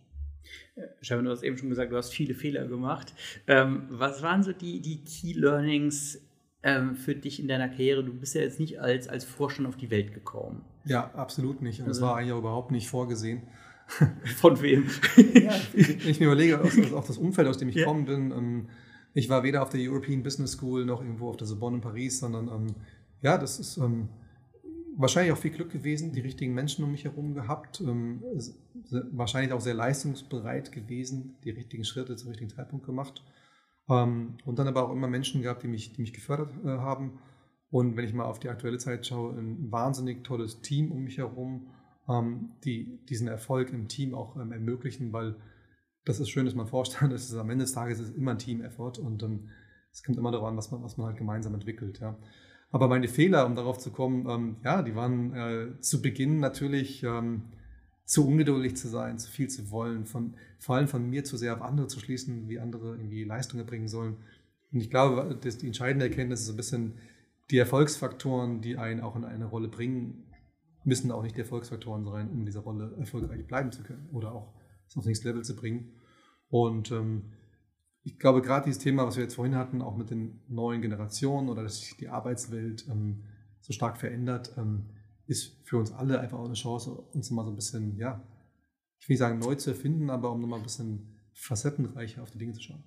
[1.00, 3.12] Stefan, du hast eben schon gesagt, du hast viele Fehler gemacht.
[3.46, 6.20] Ähm, was waren so die, die Key Learnings
[6.62, 8.04] ähm, für dich in deiner Karriere?
[8.04, 10.64] Du bist ja jetzt nicht als, als Vorstand auf die Welt gekommen.
[10.84, 11.80] Ja, absolut nicht.
[11.80, 13.42] Und das also, war eigentlich auch überhaupt nicht vorgesehen.
[14.36, 14.88] Von wem?
[15.34, 17.92] ja, ich, ich mir überlege, auch das Umfeld, aus dem ich ja.
[17.92, 18.30] bin.
[18.30, 18.68] Ähm,
[19.14, 22.20] ich war weder auf der European Business School noch irgendwo auf der Sorbonne in Paris,
[22.20, 22.74] sondern ähm,
[23.20, 24.08] ja, das ist ähm,
[24.96, 28.22] wahrscheinlich auch viel Glück gewesen, die richtigen Menschen um mich herum gehabt, ähm,
[29.12, 33.24] wahrscheinlich auch sehr leistungsbereit gewesen, die richtigen Schritte zum richtigen Zeitpunkt gemacht.
[33.88, 37.18] Ähm, und dann aber auch immer Menschen gehabt, die mich, die mich gefördert äh, haben.
[37.70, 41.18] Und wenn ich mal auf die aktuelle Zeit schaue, ein wahnsinnig tolles Team um mich
[41.18, 41.68] herum,
[42.08, 45.36] ähm, die diesen Erfolg im Team auch ähm, ermöglichen, weil
[46.04, 48.38] das ist schön, dass man vorstellt, dass es am Ende des Tages ist immer ein
[48.38, 49.48] Team-Effort und ähm,
[49.92, 52.00] es kommt immer darauf an, was man, was man halt gemeinsam entwickelt.
[52.00, 52.16] Ja.
[52.72, 57.02] Aber meine Fehler, um darauf zu kommen, ähm, ja, die waren äh, zu Beginn natürlich
[57.04, 57.42] ähm,
[58.06, 61.54] zu ungeduldig zu sein, zu viel zu wollen, von, vor allem von mir zu sehr
[61.54, 64.16] auf andere zu schließen, wie andere irgendwie Leistungen bringen sollen.
[64.72, 66.94] Und ich glaube, dass die entscheidende Erkenntnis ist so ein bisschen,
[67.50, 70.24] die Erfolgsfaktoren, die einen auch in eine Rolle bringen,
[70.84, 74.32] müssen auch nicht die Erfolgsfaktoren sein, um in dieser Rolle erfolgreich bleiben zu können oder
[74.32, 74.54] auch
[74.96, 75.92] aufs nächste Level zu bringen.
[76.48, 77.32] Und ähm,
[78.04, 81.48] ich glaube, gerade dieses Thema, was wir jetzt vorhin hatten, auch mit den neuen Generationen
[81.48, 83.24] oder dass sich die Arbeitswelt ähm,
[83.60, 84.90] so stark verändert, ähm,
[85.26, 88.26] ist für uns alle einfach auch eine Chance, uns mal so ein bisschen, ja,
[88.98, 92.38] ich will nicht sagen neu zu erfinden, aber um nochmal ein bisschen facettenreicher auf die
[92.38, 92.82] Dinge zu schauen.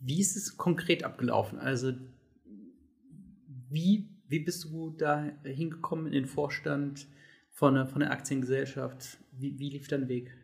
[0.00, 1.58] Wie ist es konkret abgelaufen?
[1.58, 1.92] Also,
[3.70, 7.06] wie, wie bist du da hingekommen in den Vorstand
[7.50, 9.18] von der, von der Aktiengesellschaft?
[9.32, 10.37] Wie, wie lief dein Weg?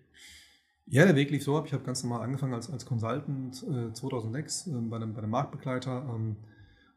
[0.86, 1.64] Ja, der Weg lief so ab.
[1.66, 5.30] Ich habe ganz normal angefangen als, als Consultant äh, 2006 äh, bei, einem, bei einem
[5.30, 6.36] Marktbegleiter ähm,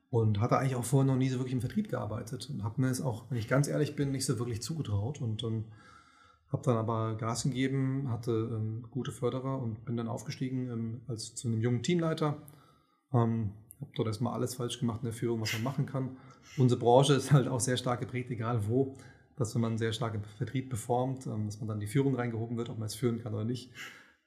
[0.10, 2.90] und hatte eigentlich auch vorher noch nie so wirklich im Vertrieb gearbeitet und habe mir
[2.90, 5.66] es auch, wenn ich ganz ehrlich bin, nicht so wirklich zugetraut und ähm,
[6.52, 11.36] habe dann aber Gas gegeben, hatte ähm, gute Förderer und bin dann aufgestiegen ähm, als
[11.36, 12.42] zu einem jungen Teamleiter.
[13.14, 16.18] Ähm, habe dort erstmal alles falsch gemacht in der Führung, was man machen kann.
[16.58, 18.98] Unsere Branche ist halt auch sehr stark geprägt, egal wo
[19.38, 22.58] dass wenn man sehr stark im Vertrieb performt, ähm, dass man dann die Führung reingehoben
[22.58, 23.72] wird, ob man es führen kann oder nicht.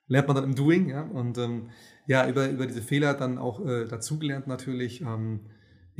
[0.06, 1.02] Lernt man dann im Doing, ja.
[1.02, 1.70] Und ähm,
[2.06, 5.02] ja, über, über diese Fehler dann auch äh, dazugelernt natürlich.
[5.02, 5.40] Ähm,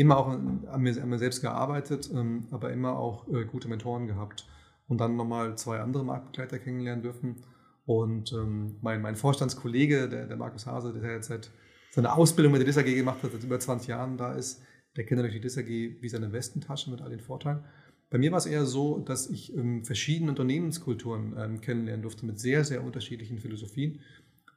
[0.01, 4.07] immer auch an mir, an mir selbst gearbeitet, ähm, aber immer auch äh, gute Mentoren
[4.07, 4.49] gehabt.
[4.89, 7.45] Und dann nochmal zwei andere Marktbegleiter kennenlernen dürfen.
[7.85, 11.51] Und ähm, mein, mein Vorstandskollege, der, der Markus Hase, der jetzt seit
[11.91, 14.63] seine Ausbildung mit der DISAG gemacht hat, seit über 20 Jahren da ist,
[14.97, 17.65] der kennt natürlich die DISAG wie seine Westentasche mit all den Vorteilen.
[18.11, 22.41] Bei mir war es eher so, dass ich ähm, verschiedene Unternehmenskulturen ähm, kennenlernen durfte mit
[22.41, 24.01] sehr, sehr unterschiedlichen Philosophien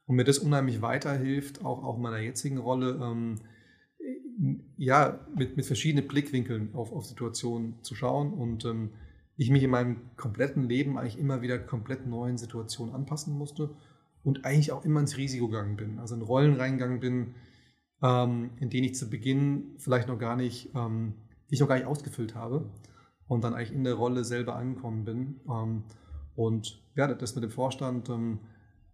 [0.07, 3.35] und mir das unheimlich weiterhilft, auch, auch in meiner jetzigen Rolle, ähm,
[4.75, 8.89] ja, mit, mit verschiedenen Blickwinkeln auf, auf Situationen zu schauen und ähm,
[9.37, 13.69] ich mich in meinem kompletten Leben eigentlich immer wieder komplett neuen Situationen anpassen musste
[14.23, 17.35] und eigentlich auch immer ins Risiko gegangen bin, also in Rollen reingegangen bin,
[18.01, 21.13] ähm, in denen ich zu Beginn vielleicht noch gar nicht, ähm,
[21.49, 22.71] die ich noch gar nicht ausgefüllt habe
[23.27, 25.39] und dann eigentlich in der Rolle selber angekommen bin.
[25.49, 25.83] Ähm,
[26.35, 28.39] und ja, das mit dem Vorstand, ähm,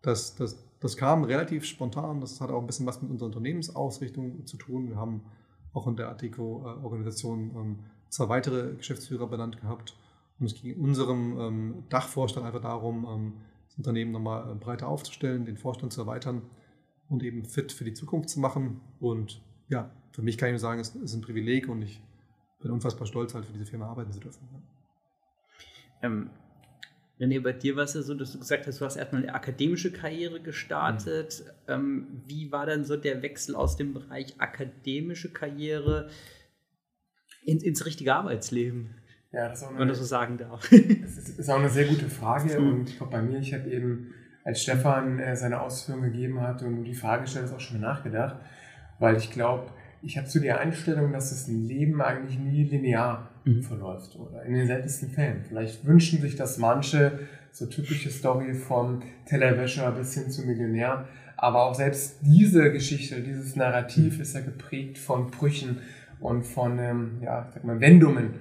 [0.01, 2.21] das, das, das kam relativ spontan.
[2.21, 4.89] Das hat auch ein bisschen was mit unserer Unternehmensausrichtung zu tun.
[4.89, 5.21] Wir haben
[5.73, 9.97] auch in der Artico-Organisation ähm, zwei weitere Geschäftsführer benannt gehabt.
[10.39, 13.34] Und es ging in unserem ähm, Dachvorstand einfach darum, ähm,
[13.67, 16.41] das Unternehmen nochmal äh, breiter aufzustellen, den Vorstand zu erweitern
[17.09, 18.82] und eben fit für die Zukunft zu machen.
[18.99, 22.01] Und ja, für mich kann ich nur sagen, es ist ein Privileg und ich
[22.60, 24.47] bin unfassbar stolz, halt für diese Firma arbeiten zu dürfen.
[26.01, 26.30] Ähm,
[27.20, 29.34] René, bei dir war es ja so, dass du gesagt hast, du hast erstmal eine
[29.34, 31.43] akademische Karriere gestartet.
[31.68, 31.74] Mhm.
[31.74, 36.10] Ähm, wie war dann so der Wechsel aus dem Bereich akademische Karriere
[37.43, 38.95] ins, ins richtige Arbeitsleben?
[39.32, 40.70] Ja, das ist auch eine, wenn man das so sagen darf.
[40.70, 40.72] Das
[41.18, 42.68] ist, ist auch eine sehr gute Frage mhm.
[42.68, 44.14] und ich glaube, bei mir, ich habe eben,
[44.45, 47.88] als Stefan äh, seine Ausführungen gegeben hat und die Frage gestellt, ist auch schon mal
[47.88, 48.38] nachgedacht,
[48.97, 53.61] weil ich glaube, ich habe zu der Einstellung, dass das Leben eigentlich nie linear mhm.
[53.61, 55.43] verläuft oder in den seltensten Fällen.
[55.47, 57.19] Vielleicht wünschen sich das manche,
[57.51, 61.07] so typische Story vom Tellerwäscher bis hin zum Millionär.
[61.35, 64.21] Aber auch selbst diese Geschichte, dieses Narrativ mhm.
[64.21, 65.79] ist ja geprägt von Brüchen
[66.19, 68.35] und von ähm, ja, sag mal, Wendungen.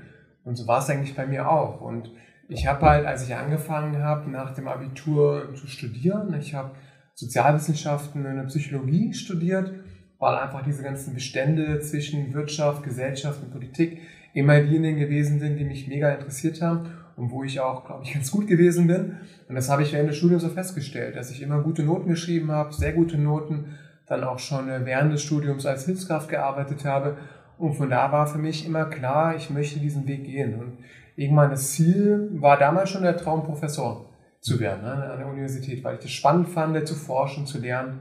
[0.45, 1.81] Und so war es eigentlich bei mir auch.
[1.81, 2.11] Und
[2.49, 6.73] ich habe halt, als ich angefangen habe, nach dem Abitur zu studieren, ich habe
[7.15, 9.73] Sozialwissenschaften und Psychologie studiert
[10.19, 14.01] weil einfach diese ganzen Bestände zwischen Wirtschaft, Gesellschaft und Politik
[14.35, 18.15] immer diejenigen gewesen sind, die mich mega interessiert haben und wo ich auch, glaube ich,
[18.15, 19.17] ganz gut gewesen bin.
[19.49, 22.51] Und das habe ich während des Studiums so festgestellt, dass ich immer gute Noten geschrieben
[22.51, 27.17] habe, sehr gute Noten, dann auch schon äh, während des Studiums als Hilfskraft gearbeitet habe.
[27.59, 30.59] Und von da war für mich immer klar, ich möchte diesen Weg gehen.
[30.59, 30.79] Und
[31.17, 34.09] irgendwann das Ziel war damals schon der Traum, Professor
[34.41, 38.01] zu werden ne, an der Universität, weil ich das spannend fand, zu forschen, zu lernen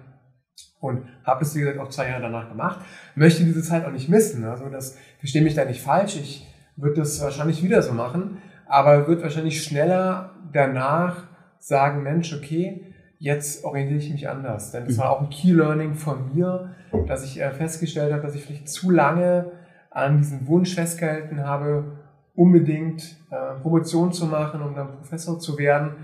[0.80, 2.82] und habe es, wie gesagt, auch zwei Jahre danach gemacht.
[3.16, 4.46] Möchte diese Zeit auch nicht missen.
[4.46, 6.18] Also das verstehe mich da nicht falsch.
[6.18, 11.24] Ich würde das wahrscheinlich wieder so machen, aber wird wahrscheinlich schneller danach
[11.60, 14.72] sagen, Mensch, okay, jetzt orientiere ich mich anders.
[14.72, 16.76] Denn das war auch ein Key Learning von mir,
[17.08, 19.52] dass ich äh, festgestellt habe, dass ich vielleicht zu lange
[19.90, 21.98] an diesem Wunsch festgehalten habe,
[22.36, 25.96] unbedingt äh, Promotion zu machen, um dann Professor zu werden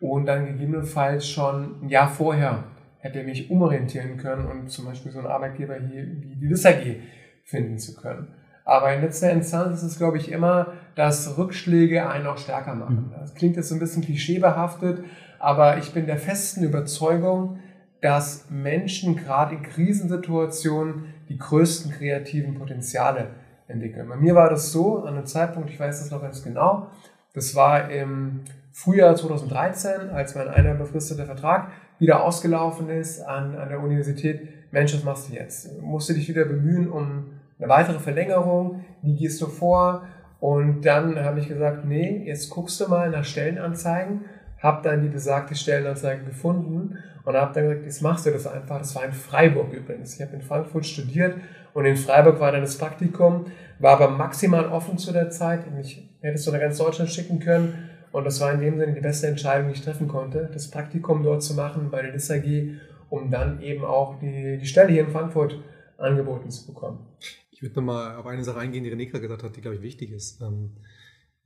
[0.00, 2.64] und dann gegebenenfalls schon ein Jahr vorher
[3.06, 6.96] hätte mich umorientieren können und zum Beispiel so einen Arbeitgeber hier wie die LIS AG
[7.44, 8.28] finden zu können.
[8.64, 13.12] Aber in letzter Instanz ist es, glaube ich, immer, dass Rückschläge einen auch stärker machen.
[13.12, 13.20] Mhm.
[13.20, 15.04] Das klingt jetzt so ein bisschen klischeebehaftet,
[15.38, 17.60] aber ich bin der festen Überzeugung,
[18.00, 23.28] dass Menschen gerade in Krisensituationen die größten kreativen Potenziale
[23.68, 24.08] entwickeln.
[24.08, 26.90] Bei mir war das so, an einem Zeitpunkt, ich weiß das noch ganz genau,
[27.34, 28.40] das war im
[28.72, 34.94] Frühjahr 2013, als mein einer befristeter Vertrag wieder ausgelaufen ist an, an der Universität, Mensch,
[34.94, 35.80] was machst du jetzt?
[35.80, 37.26] Musst du dich wieder bemühen um
[37.58, 38.84] eine weitere Verlängerung?
[39.02, 40.02] Wie gehst du vor?
[40.40, 44.26] Und dann habe ich gesagt, nee, jetzt guckst du mal nach Stellenanzeigen,
[44.62, 48.78] habe dann die besagte Stellenanzeige gefunden und habe dann gesagt, jetzt machst du das einfach.
[48.78, 50.14] Das war in Freiburg übrigens.
[50.14, 51.36] Ich habe in Frankfurt studiert
[51.72, 53.46] und in Freiburg war dann das Praktikum,
[53.78, 55.60] war aber maximal offen zu der Zeit.
[55.80, 58.94] Ich hätte es so nach ganz Deutschland schicken können und das war in dem Sinne
[58.94, 62.30] die beste Entscheidung, die ich treffen konnte, das Praktikum dort zu machen bei der LIS
[62.30, 62.78] AG,
[63.10, 65.58] um dann eben auch die, die Stelle hier in Frankfurt
[65.98, 67.06] angeboten zu bekommen.
[67.50, 69.82] Ich würde nochmal auf eine Sache eingehen, die René gerade gesagt hat, die, glaube ich,
[69.82, 70.40] wichtig ist.
[70.42, 70.72] Ähm,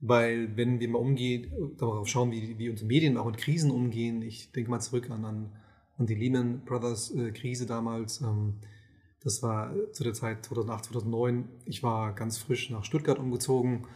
[0.00, 4.22] weil wenn wir mal umgehen, darauf schauen, wie, wie unsere Medien auch mit Krisen umgehen,
[4.22, 5.52] ich denke mal zurück an, an,
[5.98, 8.20] die Lehman Brothers äh, Krise damals.
[8.22, 8.54] Ähm,
[9.22, 11.48] das war zu der Zeit 2008, 2009.
[11.66, 13.86] Ich war ganz frisch nach Stuttgart umgezogen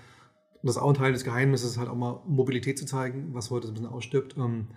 [0.64, 3.50] und das ist auch ein Teil des Geheimnisses, halt auch mal Mobilität zu zeigen, was
[3.50, 4.34] heute so ein bisschen ausstirbt.
[4.38, 4.68] Ähm,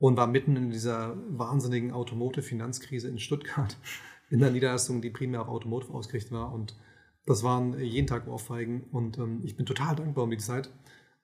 [0.00, 3.76] und war mitten in dieser wahnsinnigen Automotive-Finanzkrise in Stuttgart,
[4.30, 6.52] in der Niederlassung, die primär auf Automotive ausgerichtet war.
[6.52, 6.76] Und
[7.24, 8.82] das waren jeden Tag Ohrfeigen.
[8.90, 10.72] Und ähm, ich bin total dankbar um die Zeit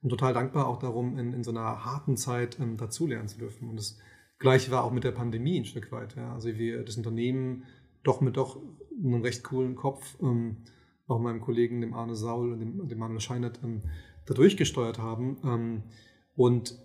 [0.00, 3.68] und total dankbar auch darum, in, in so einer harten Zeit ähm, dazulernen zu dürfen.
[3.68, 3.98] Und das
[4.38, 6.14] Gleiche war auch mit der Pandemie ein Stück weit.
[6.14, 6.34] Ja.
[6.34, 7.64] Also wir das Unternehmen
[8.04, 8.60] doch mit doch
[8.96, 10.58] einem recht coolen Kopf ähm,
[11.06, 13.82] auch meinem Kollegen, dem Arne Saul und dem, dem Manuel Scheinert, ähm,
[14.26, 15.82] da durchgesteuert haben ähm,
[16.34, 16.78] und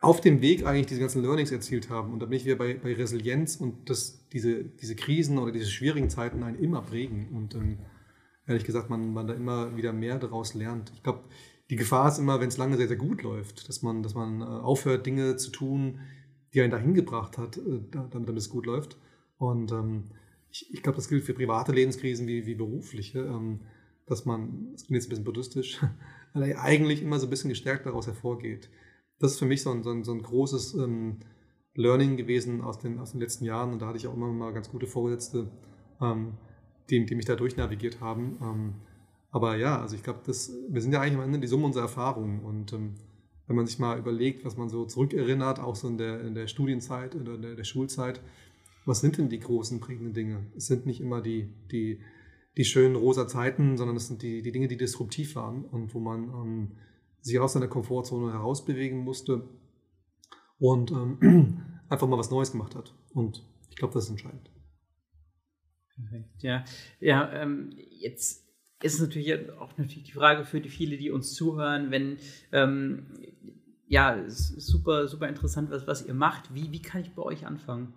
[0.00, 2.12] auf dem Weg eigentlich diese ganzen Learnings erzielt haben.
[2.12, 5.66] Und da bin ich wieder bei, bei Resilienz und dass diese, diese Krisen oder diese
[5.66, 7.28] schwierigen Zeiten einen immer prägen.
[7.34, 7.78] Und ähm,
[8.46, 10.92] ehrlich gesagt, man, man da immer wieder mehr daraus lernt.
[10.94, 11.24] Ich glaube,
[11.70, 14.40] die Gefahr ist immer, wenn es lange sehr, sehr gut läuft, dass man, dass man
[14.40, 15.98] äh, aufhört, Dinge zu tun,
[16.54, 18.96] die einen dahin gebracht hat, äh, damit, damit es gut läuft.
[19.36, 20.04] Und ähm,
[20.50, 23.60] ich, ich glaube, das gilt für private Lebenskrisen wie, wie berufliche, ähm,
[24.06, 25.80] dass man, das klingt jetzt ein bisschen buddhistisch,
[26.34, 28.70] eigentlich immer so ein bisschen gestärkt daraus hervorgeht.
[29.18, 31.18] Das ist für mich so ein, so ein, so ein großes ähm,
[31.74, 34.52] Learning gewesen aus den, aus den letzten Jahren und da hatte ich auch immer mal
[34.52, 35.50] ganz gute Vorgesetzte,
[36.00, 36.34] ähm,
[36.90, 38.38] die, die mich da durchnavigiert haben.
[38.42, 38.74] Ähm,
[39.30, 42.40] aber ja, also ich glaube, wir sind ja eigentlich am Ende die Summe unserer Erfahrungen.
[42.40, 42.94] Und ähm,
[43.46, 46.46] wenn man sich mal überlegt, was man so zurückerinnert, auch so in der, in der
[46.46, 48.20] Studienzeit oder der, der Schulzeit,
[48.88, 50.46] was sind denn die großen prägenden Dinge?
[50.56, 52.00] Es sind nicht immer die, die,
[52.56, 56.00] die schönen rosa Zeiten, sondern es sind die, die Dinge, die disruptiv waren und wo
[56.00, 56.72] man ähm,
[57.20, 59.46] sich aus seiner Komfortzone herausbewegen musste
[60.58, 62.94] und ähm, einfach mal was Neues gemacht hat.
[63.12, 64.50] Und ich glaube, das ist entscheidend.
[65.94, 66.64] Perfekt, ja.
[66.98, 68.46] Ja, ähm, jetzt
[68.82, 72.16] ist es natürlich auch natürlich die Frage für die viele, die uns zuhören, wenn
[72.52, 73.06] ähm,
[73.86, 76.54] ja, es ist super, super interessant, was, was ihr macht.
[76.54, 77.92] Wie, wie kann ich bei euch anfangen?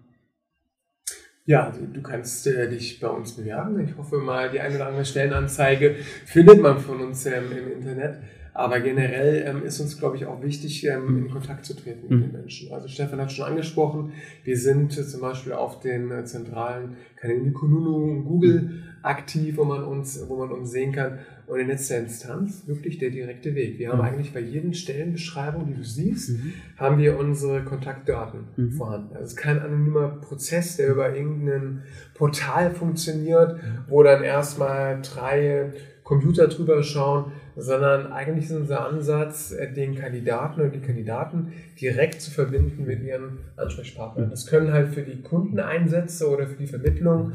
[1.45, 3.83] Ja, du kannst äh, dich bei uns bewerben.
[3.83, 8.19] Ich hoffe mal, die eine oder andere Stellenanzeige findet man von uns ähm, im Internet.
[8.53, 12.11] Aber generell ähm, ist uns, glaube ich, auch wichtig, ähm, in Kontakt zu treten mit
[12.11, 12.21] mhm.
[12.23, 12.73] den Menschen.
[12.73, 14.11] Also Stefan hat schon angesprochen,
[14.43, 18.83] wir sind äh, zum Beispiel auf den äh, zentralen Kanälen wie Kununu und Google mhm.
[19.03, 21.19] Aktiv, wo man uns, wo man uns sehen kann.
[21.47, 23.77] Und in letzter Instanz wirklich der direkte Weg.
[23.77, 24.05] Wir haben mhm.
[24.05, 26.53] eigentlich bei jeden Stellenbeschreibung, die du siehst, mhm.
[26.77, 28.71] haben wir unsere Kontaktdaten mhm.
[28.71, 29.13] vorhanden.
[29.13, 31.83] Also es ist kein anonymer Prozess, der über irgendein
[32.13, 35.73] Portal funktioniert, wo dann erstmal drei
[36.03, 42.21] Computer drüber schauen, sondern eigentlich ist unser Ansatz, äh, den Kandidaten oder die Kandidaten direkt
[42.21, 44.29] zu verbinden mit ihren Ansprechpartnern.
[44.29, 47.33] Das können halt für die Kundeneinsätze oder für die Vermittlung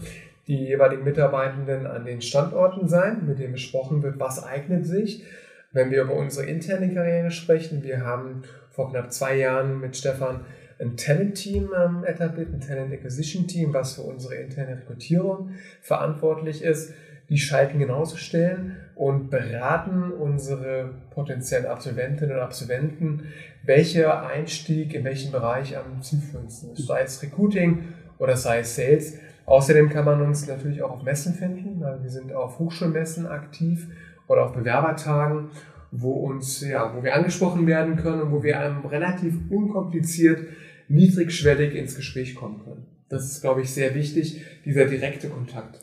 [0.49, 5.25] die jeweiligen Mitarbeitenden an den Standorten sein, mit denen besprochen wird, was eignet sich.
[5.73, 10.41] Wenn wir über unsere interne Karriere sprechen, wir haben vor knapp zwei Jahren mit Stefan
[10.79, 16.93] ein Talent-Team ähm, etabliert, ein Talent Acquisition Team, was für unsere interne Rekrutierung verantwortlich ist.
[17.29, 23.25] Die schalten genauso Stellen und beraten unsere potenziellen Absolventinnen und Absolventen,
[23.65, 29.19] welcher Einstieg in welchem Bereich am zielführendsten ist, sei es Recruiting oder sei es Sales.
[29.47, 31.81] Außerdem kann man uns natürlich auch auf Messen finden.
[31.81, 33.89] Wir sind auf Hochschulmessen aktiv
[34.27, 35.51] oder auf Bewerbertagen,
[35.93, 40.41] wo uns, ja, wo wir angesprochen werden können und wo wir einem relativ unkompliziert,
[40.89, 42.87] niedrigschwellig ins Gespräch kommen können.
[43.09, 45.81] Das ist, glaube ich, sehr wichtig, dieser direkte Kontakt.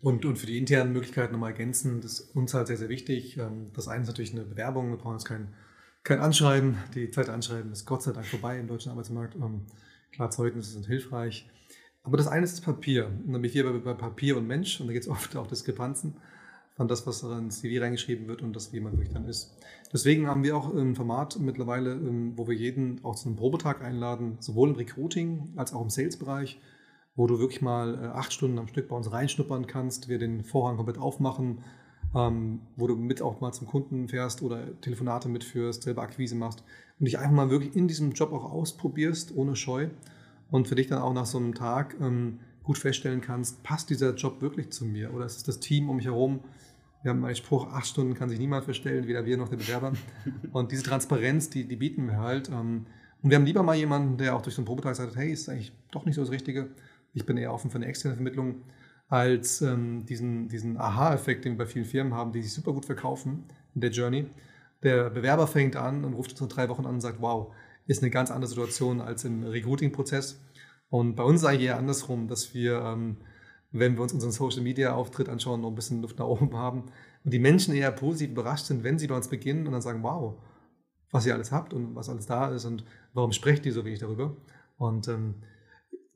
[0.00, 3.36] Und, und für die internen Möglichkeiten nochmal ergänzen, das ist uns halt sehr, sehr wichtig.
[3.38, 5.48] Ähm, das eine ist natürlich eine Bewerbung, wir brauchen jetzt kein,
[6.02, 6.76] kein Anschreiben.
[6.94, 9.36] Die zweite Anschreiben ist Gott sei Dank vorbei im deutschen Arbeitsmarkt.
[9.36, 9.66] Ähm,
[10.12, 11.46] klar, Zeugnisse sind hilfreich.
[12.04, 13.06] Aber das eine ist das Papier.
[13.06, 15.36] Und dann bin ich hier bei, bei Papier und Mensch und da geht es oft
[15.36, 16.14] auch Diskrepanzen
[16.74, 19.54] von das, was ins CV reingeschrieben wird und das, wie man wirklich dann ist.
[19.92, 23.82] Deswegen haben wir auch ein Format mittlerweile, ähm, wo wir jeden auch zu einem Probetag
[23.82, 26.60] einladen, sowohl im Recruiting als auch im Sales-Bereich,
[27.14, 30.44] wo du wirklich mal äh, acht Stunden am Stück bei uns reinschnuppern kannst, wir den
[30.44, 31.62] Vorhang komplett aufmachen,
[32.14, 36.64] ähm, wo du mit auch mal zum Kunden fährst oder Telefonate mitführst, selber Akquise machst
[36.98, 39.88] und dich einfach mal wirklich in diesem Job auch ausprobierst, ohne Scheu
[40.52, 44.14] und für dich dann auch nach so einem Tag ähm, gut feststellen kannst, passt dieser
[44.14, 46.40] Job wirklich zu mir oder ist das Team um mich herum?
[47.02, 49.92] Wir haben einen Spruch, acht Stunden kann sich niemand verstellen, weder wir noch der Bewerber.
[50.52, 52.48] Und diese Transparenz, die, die bieten wir halt.
[52.48, 52.86] Ähm,
[53.22, 55.48] und wir haben lieber mal jemanden, der auch durch so einen Probetag sagt, hey, ist
[55.48, 56.70] eigentlich doch nicht so das Richtige.
[57.14, 58.62] Ich bin eher offen für eine externe Vermittlung,
[59.08, 62.84] als ähm, diesen, diesen Aha-Effekt, den wir bei vielen Firmen haben, die sich super gut
[62.84, 63.44] verkaufen
[63.76, 64.26] in der Journey.
[64.82, 67.52] Der Bewerber fängt an und ruft uns nach drei Wochen an und sagt, wow,
[67.86, 70.40] ist eine ganz andere Situation als im Recruiting-Prozess.
[70.88, 73.16] Und bei uns eigentlich eher andersrum, dass wir, ähm,
[73.70, 76.84] wenn wir uns unseren Social-Media-Auftritt anschauen, noch ein bisschen Luft nach oben haben
[77.24, 80.02] und die Menschen eher positiv überrascht sind, wenn sie bei uns beginnen und dann sagen,
[80.02, 80.34] wow,
[81.10, 84.00] was ihr alles habt und was alles da ist und warum sprecht ihr so wenig
[84.00, 84.36] darüber.
[84.76, 85.36] Und ähm,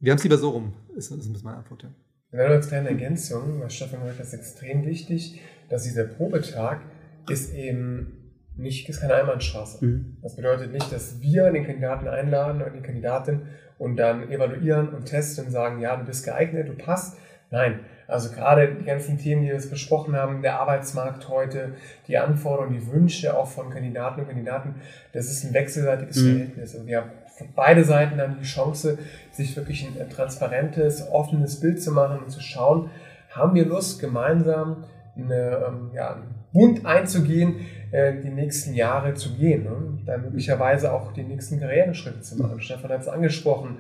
[0.01, 1.85] wir haben es lieber so rum, ist, ist meine Antwort.
[1.85, 1.91] Ja.
[2.33, 6.83] Wenn als kleine Ergänzung, was Stefan gesagt hat, ist extrem wichtig, dass dieser Probetag
[7.29, 8.26] ist eben
[8.57, 9.85] nicht, ist keine Einbahnstraße.
[9.85, 10.17] Mhm.
[10.23, 13.43] Das bedeutet nicht, dass wir den Kandidaten einladen oder die Kandidatin
[13.79, 17.19] und dann evaluieren und testen und sagen, ja, du bist geeignet, du passt.
[17.51, 21.75] Nein, also gerade die ganzen Themen, die wir jetzt besprochen haben, der Arbeitsmarkt heute,
[22.09, 24.77] die Anforderungen, die Wünsche auch von Kandidaten und Kandidaten,
[25.13, 26.31] das ist ein wechselseitiges mhm.
[26.31, 26.75] Verhältnis.
[26.75, 27.11] Und wir haben
[27.55, 28.99] beide Seiten dann die Chance,
[29.33, 32.91] sich wirklich ein transparentes, offenes Bild zu machen und zu schauen,
[33.31, 34.85] haben wir Lust, gemeinsam
[35.17, 36.23] eine, ähm, ja,
[36.57, 39.65] Bund einzugehen, äh, die nächsten Jahre zu gehen.
[39.65, 39.99] Ne?
[40.07, 42.61] Da möglicherweise auch die nächsten Karriereschritte zu machen.
[42.61, 43.79] Stefan hat es angesprochen.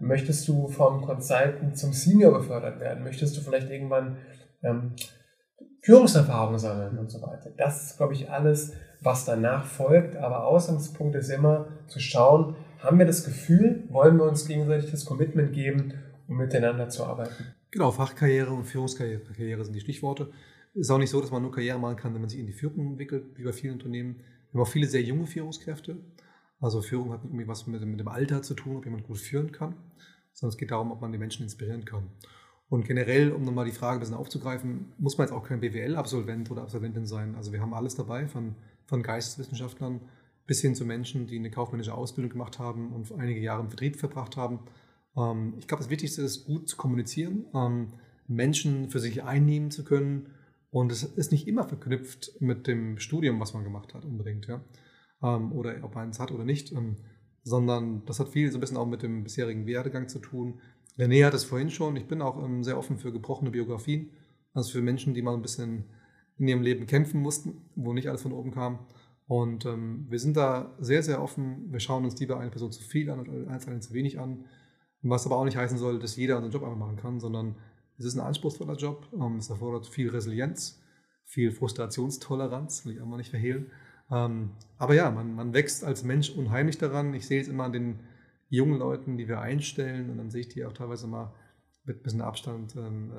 [0.00, 3.04] Möchtest du vom Consultant zum Senior befördert werden?
[3.04, 4.16] Möchtest du vielleicht irgendwann
[4.62, 4.92] ähm,
[5.82, 7.50] Führungserfahrung sammeln und so weiter?
[7.58, 8.72] Das ist, glaube ich, alles,
[9.02, 10.16] was danach folgt.
[10.16, 15.04] Aber Ausgangspunkt ist immer zu schauen, haben wir das Gefühl, wollen wir uns gegenseitig das
[15.04, 15.92] Commitment geben,
[16.26, 17.54] um miteinander zu arbeiten?
[17.70, 20.30] Genau, Fachkarriere und Führungskarriere sind die Stichworte.
[20.74, 22.52] Ist auch nicht so, dass man nur Karriere machen kann, wenn man sich in die
[22.52, 24.16] Führung entwickelt, wie bei vielen Unternehmen.
[24.50, 25.96] Wir haben auch viele sehr junge Führungskräfte.
[26.60, 29.52] Also Führung hat irgendwie was mit, mit dem Alter zu tun, ob jemand gut führen
[29.52, 29.74] kann,
[30.32, 32.08] sondern es geht darum, ob man die Menschen inspirieren kann.
[32.68, 36.50] Und generell, um nochmal die Frage ein bisschen aufzugreifen, muss man jetzt auch kein BWL-Absolvent
[36.50, 37.34] oder Absolventin sein.
[37.36, 38.56] Also wir haben alles dabei, von,
[38.86, 40.00] von Geisteswissenschaftlern
[40.46, 43.96] bis hin zu Menschen, die eine kaufmännische Ausbildung gemacht haben und einige Jahre im Vertrieb
[43.96, 44.60] verbracht haben.
[45.16, 47.92] Ähm, ich glaube, das Wichtigste ist, gut zu kommunizieren, ähm,
[48.26, 50.30] Menschen für sich einnehmen zu können.
[50.74, 54.48] Und es ist nicht immer verknüpft mit dem Studium, was man gemacht hat, unbedingt.
[54.48, 54.60] Ja?
[55.22, 56.74] Ähm, oder ob man es hat oder nicht.
[57.44, 60.60] sondern das hat viel so ein bisschen auch mit dem bisherigen Werdegang zu tun.
[60.98, 61.94] René hat es vorhin schon.
[61.94, 64.10] Ich bin auch sehr offen für gebrochene Biografien.
[64.52, 65.84] Also für Menschen, die mal ein bisschen
[66.38, 68.80] in ihrem Leben kämpfen mussten, wo nicht alles von oben kam.
[69.28, 71.70] Und ähm, wir sind da sehr, sehr offen.
[71.70, 74.46] Wir schauen uns lieber eine Person zu viel an als eine zu wenig an.
[75.02, 77.54] Was aber auch nicht heißen soll, dass jeder unseren Job einfach machen kann, sondern
[77.98, 79.08] es ist ein anspruchsvoller Job.
[79.12, 80.82] Ähm, es erfordert viel Resilienz,
[81.24, 83.70] viel Frustrationstoleranz, will ich auch mal nicht verhehlen.
[84.10, 87.14] Ähm, aber ja, man, man wächst als Mensch unheimlich daran.
[87.14, 88.00] Ich sehe es immer an den
[88.50, 91.34] jungen Leuten, die wir einstellen und dann sehe ich die auch teilweise mal
[91.84, 93.12] mit ein bisschen Abstand, ähm,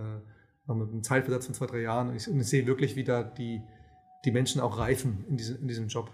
[0.68, 2.10] äh, mit einem Zeitversatz von zwei, drei Jahren.
[2.10, 3.62] Und ich, und ich sehe wirklich wieder die
[4.26, 6.12] die Menschen auch reifen in, diese, in diesem Job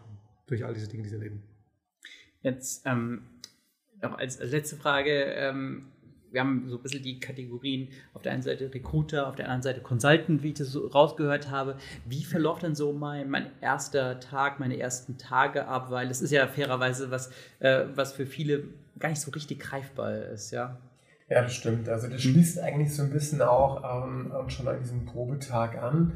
[0.48, 1.44] durch all diese Dinge, die sie erleben.
[2.42, 3.24] Jetzt ähm,
[4.02, 5.12] noch als, als, letzte Frage.
[5.12, 5.92] Ähm,
[6.32, 9.64] wir haben so ein bisschen die Kategorien auf der einen Seite Recruiter, auf der anderen
[9.64, 11.76] Seite Consultant, wie ich das so rausgehört habe.
[12.06, 15.92] Wie verläuft denn so mein, mein erster Tag, meine ersten Tage ab?
[15.92, 18.64] Weil das ist ja fairerweise was, äh, was für viele
[19.00, 20.78] gar nicht so richtig greifbar ist, ja.
[21.30, 21.88] Ja, das stimmt.
[21.88, 26.14] Also das schließt eigentlich so ein bisschen auch ähm, schon an diesem Probetag an.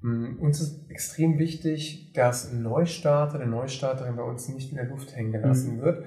[0.00, 4.86] Mm, uns ist extrem wichtig, dass ein Neustarter, eine Neustarterin bei uns nicht in der
[4.86, 5.82] Luft hängen gelassen mhm.
[5.82, 6.04] wird,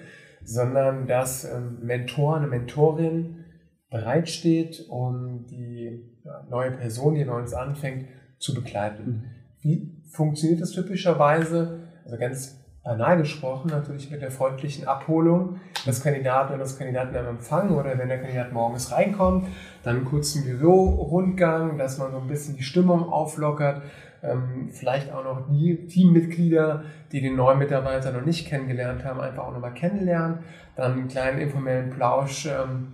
[0.48, 3.43] sondern dass ein ähm, Mentor, eine Mentorin
[3.89, 6.04] bereitsteht, um die
[6.50, 8.08] neue Person, die bei uns anfängt,
[8.39, 9.06] zu begleiten.
[9.06, 9.24] Mhm.
[9.62, 11.80] Wie funktioniert das typischerweise?
[12.06, 17.28] Also ganz banal gesprochen, natürlich mit der freundlichen Abholung des Kandidaten und des Kandidaten am
[17.28, 19.48] Empfang oder wenn der Kandidat morgens reinkommt,
[19.84, 23.82] dann einen kurzen Büro-Rundgang, dass man so ein bisschen die Stimmung auflockert,
[24.28, 29.45] ähm, vielleicht auch noch die Teammitglieder, die den neuen Mitarbeiter noch nicht kennengelernt haben, einfach
[29.45, 30.39] auch nochmal kennenlernen,
[30.75, 32.93] dann einen kleinen informellen Plausch ähm,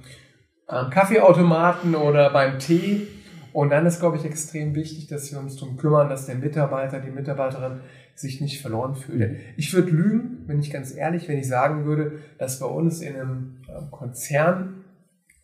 [0.68, 3.08] am Kaffeeautomaten oder beim Tee.
[3.52, 7.00] Und dann ist, glaube ich, extrem wichtig, dass wir uns darum kümmern, dass der Mitarbeiter,
[7.00, 7.82] die Mitarbeiterin
[8.16, 9.38] sich nicht verloren fühlt.
[9.58, 13.16] Ich würde lügen, wenn ich ganz ehrlich, wenn ich sagen würde, dass bei uns in
[13.16, 13.58] einem
[13.92, 14.84] Konzern,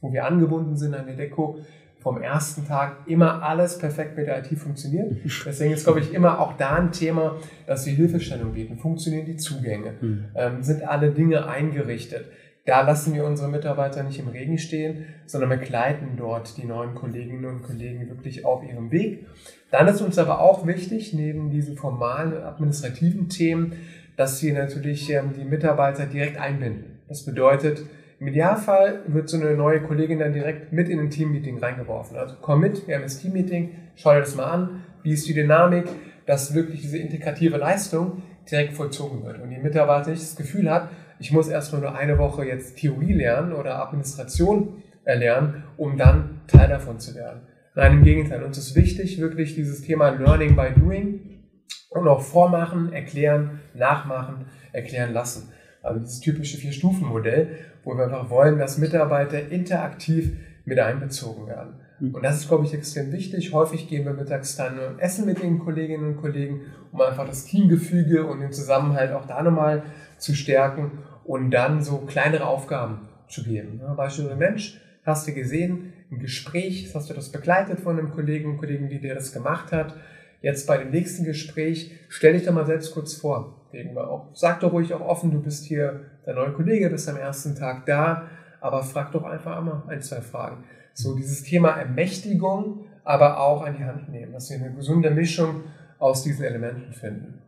[0.01, 1.59] wo wir angebunden sind an der Deko,
[1.99, 5.11] vom ersten Tag immer alles perfekt mit der IT funktioniert.
[5.45, 7.35] Deswegen ist, glaube ich, immer auch da ein Thema,
[7.67, 8.77] dass wir Hilfestellung bieten.
[8.77, 9.93] Funktionieren die Zugänge?
[9.99, 10.25] Mhm.
[10.35, 12.25] Ähm, sind alle Dinge eingerichtet?
[12.65, 17.45] Da lassen wir unsere Mitarbeiter nicht im Regen stehen, sondern begleiten dort die neuen Kolleginnen
[17.45, 19.25] und Kollegen wirklich auf ihrem Weg.
[19.71, 23.73] Dann ist uns aber auch wichtig, neben diesen formalen und administrativen Themen,
[24.17, 26.99] dass wir natürlich ähm, die Mitarbeiter direkt einbinden.
[27.07, 27.83] Das bedeutet,
[28.19, 32.17] im Idealfall wird so eine neue Kollegin dann direkt mit in ein Teammeeting reingeworfen.
[32.17, 35.33] Also komm mit, wir haben das Teammeeting, schau dir das mal an, wie ist die
[35.33, 35.85] Dynamik,
[36.25, 40.89] dass wirklich diese integrative Leistung direkt vollzogen wird und die Mitarbeiter nicht das Gefühl hat,
[41.19, 46.69] ich muss erstmal nur eine Woche jetzt Theorie lernen oder Administration erlernen, um dann Teil
[46.69, 47.41] davon zu werden.
[47.75, 51.45] Nein, im Gegenteil, uns ist wichtig, wirklich dieses Thema Learning by Doing
[51.89, 55.51] und auch vormachen, erklären, nachmachen, erklären lassen.
[55.89, 57.49] Also dieses typische Vier-Stufen-Modell,
[57.83, 61.73] wo wir einfach wollen, dass Mitarbeiter interaktiv mit einbezogen werden.
[61.99, 62.15] Mhm.
[62.15, 63.53] Und das ist, glaube ich, extrem wichtig.
[63.53, 66.61] Häufig gehen wir mittags dann essen mit den Kolleginnen und Kollegen,
[66.91, 69.83] um einfach das Teamgefüge und den Zusammenhalt auch da nochmal
[70.17, 70.91] zu stärken
[71.25, 73.79] und dann so kleinere Aufgaben zu geben.
[73.81, 78.51] Ja, Beispiel Mensch, hast du gesehen, im Gespräch, hast du das begleitet von einem Kollegen
[78.51, 79.95] und Kollegen, die dir das gemacht hat.
[80.41, 83.58] Jetzt bei dem nächsten Gespräch, stell dich doch mal selbst kurz vor.
[83.71, 84.27] Gegenüber auch.
[84.33, 87.85] Sag doch ruhig auch offen, du bist hier der neue Kollege, bist am ersten Tag
[87.85, 88.27] da,
[88.61, 90.63] aber frag doch einfach einmal ein, zwei Fragen.
[90.93, 95.63] So dieses Thema Ermächtigung, aber auch an die Hand nehmen, dass wir eine gesunde Mischung
[95.97, 97.41] aus diesen Elementen finden.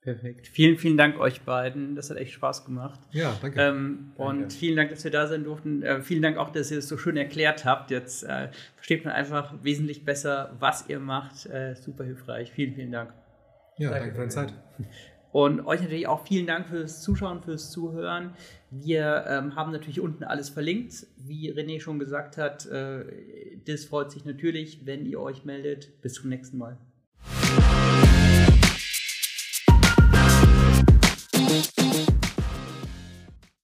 [0.00, 0.48] Perfekt.
[0.48, 1.94] Vielen, vielen Dank euch beiden.
[1.94, 3.00] Das hat echt Spaß gemacht.
[3.10, 3.60] Ja, danke.
[3.60, 4.54] Ähm, und danke.
[4.54, 5.82] vielen Dank, dass wir da sein durften.
[5.82, 7.90] Äh, vielen Dank auch, dass ihr es das so schön erklärt habt.
[7.90, 11.46] Jetzt äh, versteht man einfach wesentlich besser, was ihr macht.
[11.46, 12.52] Äh, super hilfreich.
[12.52, 13.12] Vielen, vielen Dank.
[13.78, 14.54] Ja, danke, danke für deine Zeit.
[15.30, 18.34] Und euch natürlich auch vielen Dank fürs Zuschauen, fürs Zuhören.
[18.70, 21.06] Wir ähm, haben natürlich unten alles verlinkt.
[21.16, 23.04] Wie René schon gesagt hat, äh,
[23.66, 26.00] das freut sich natürlich, wenn ihr euch meldet.
[26.00, 26.78] Bis zum nächsten Mal.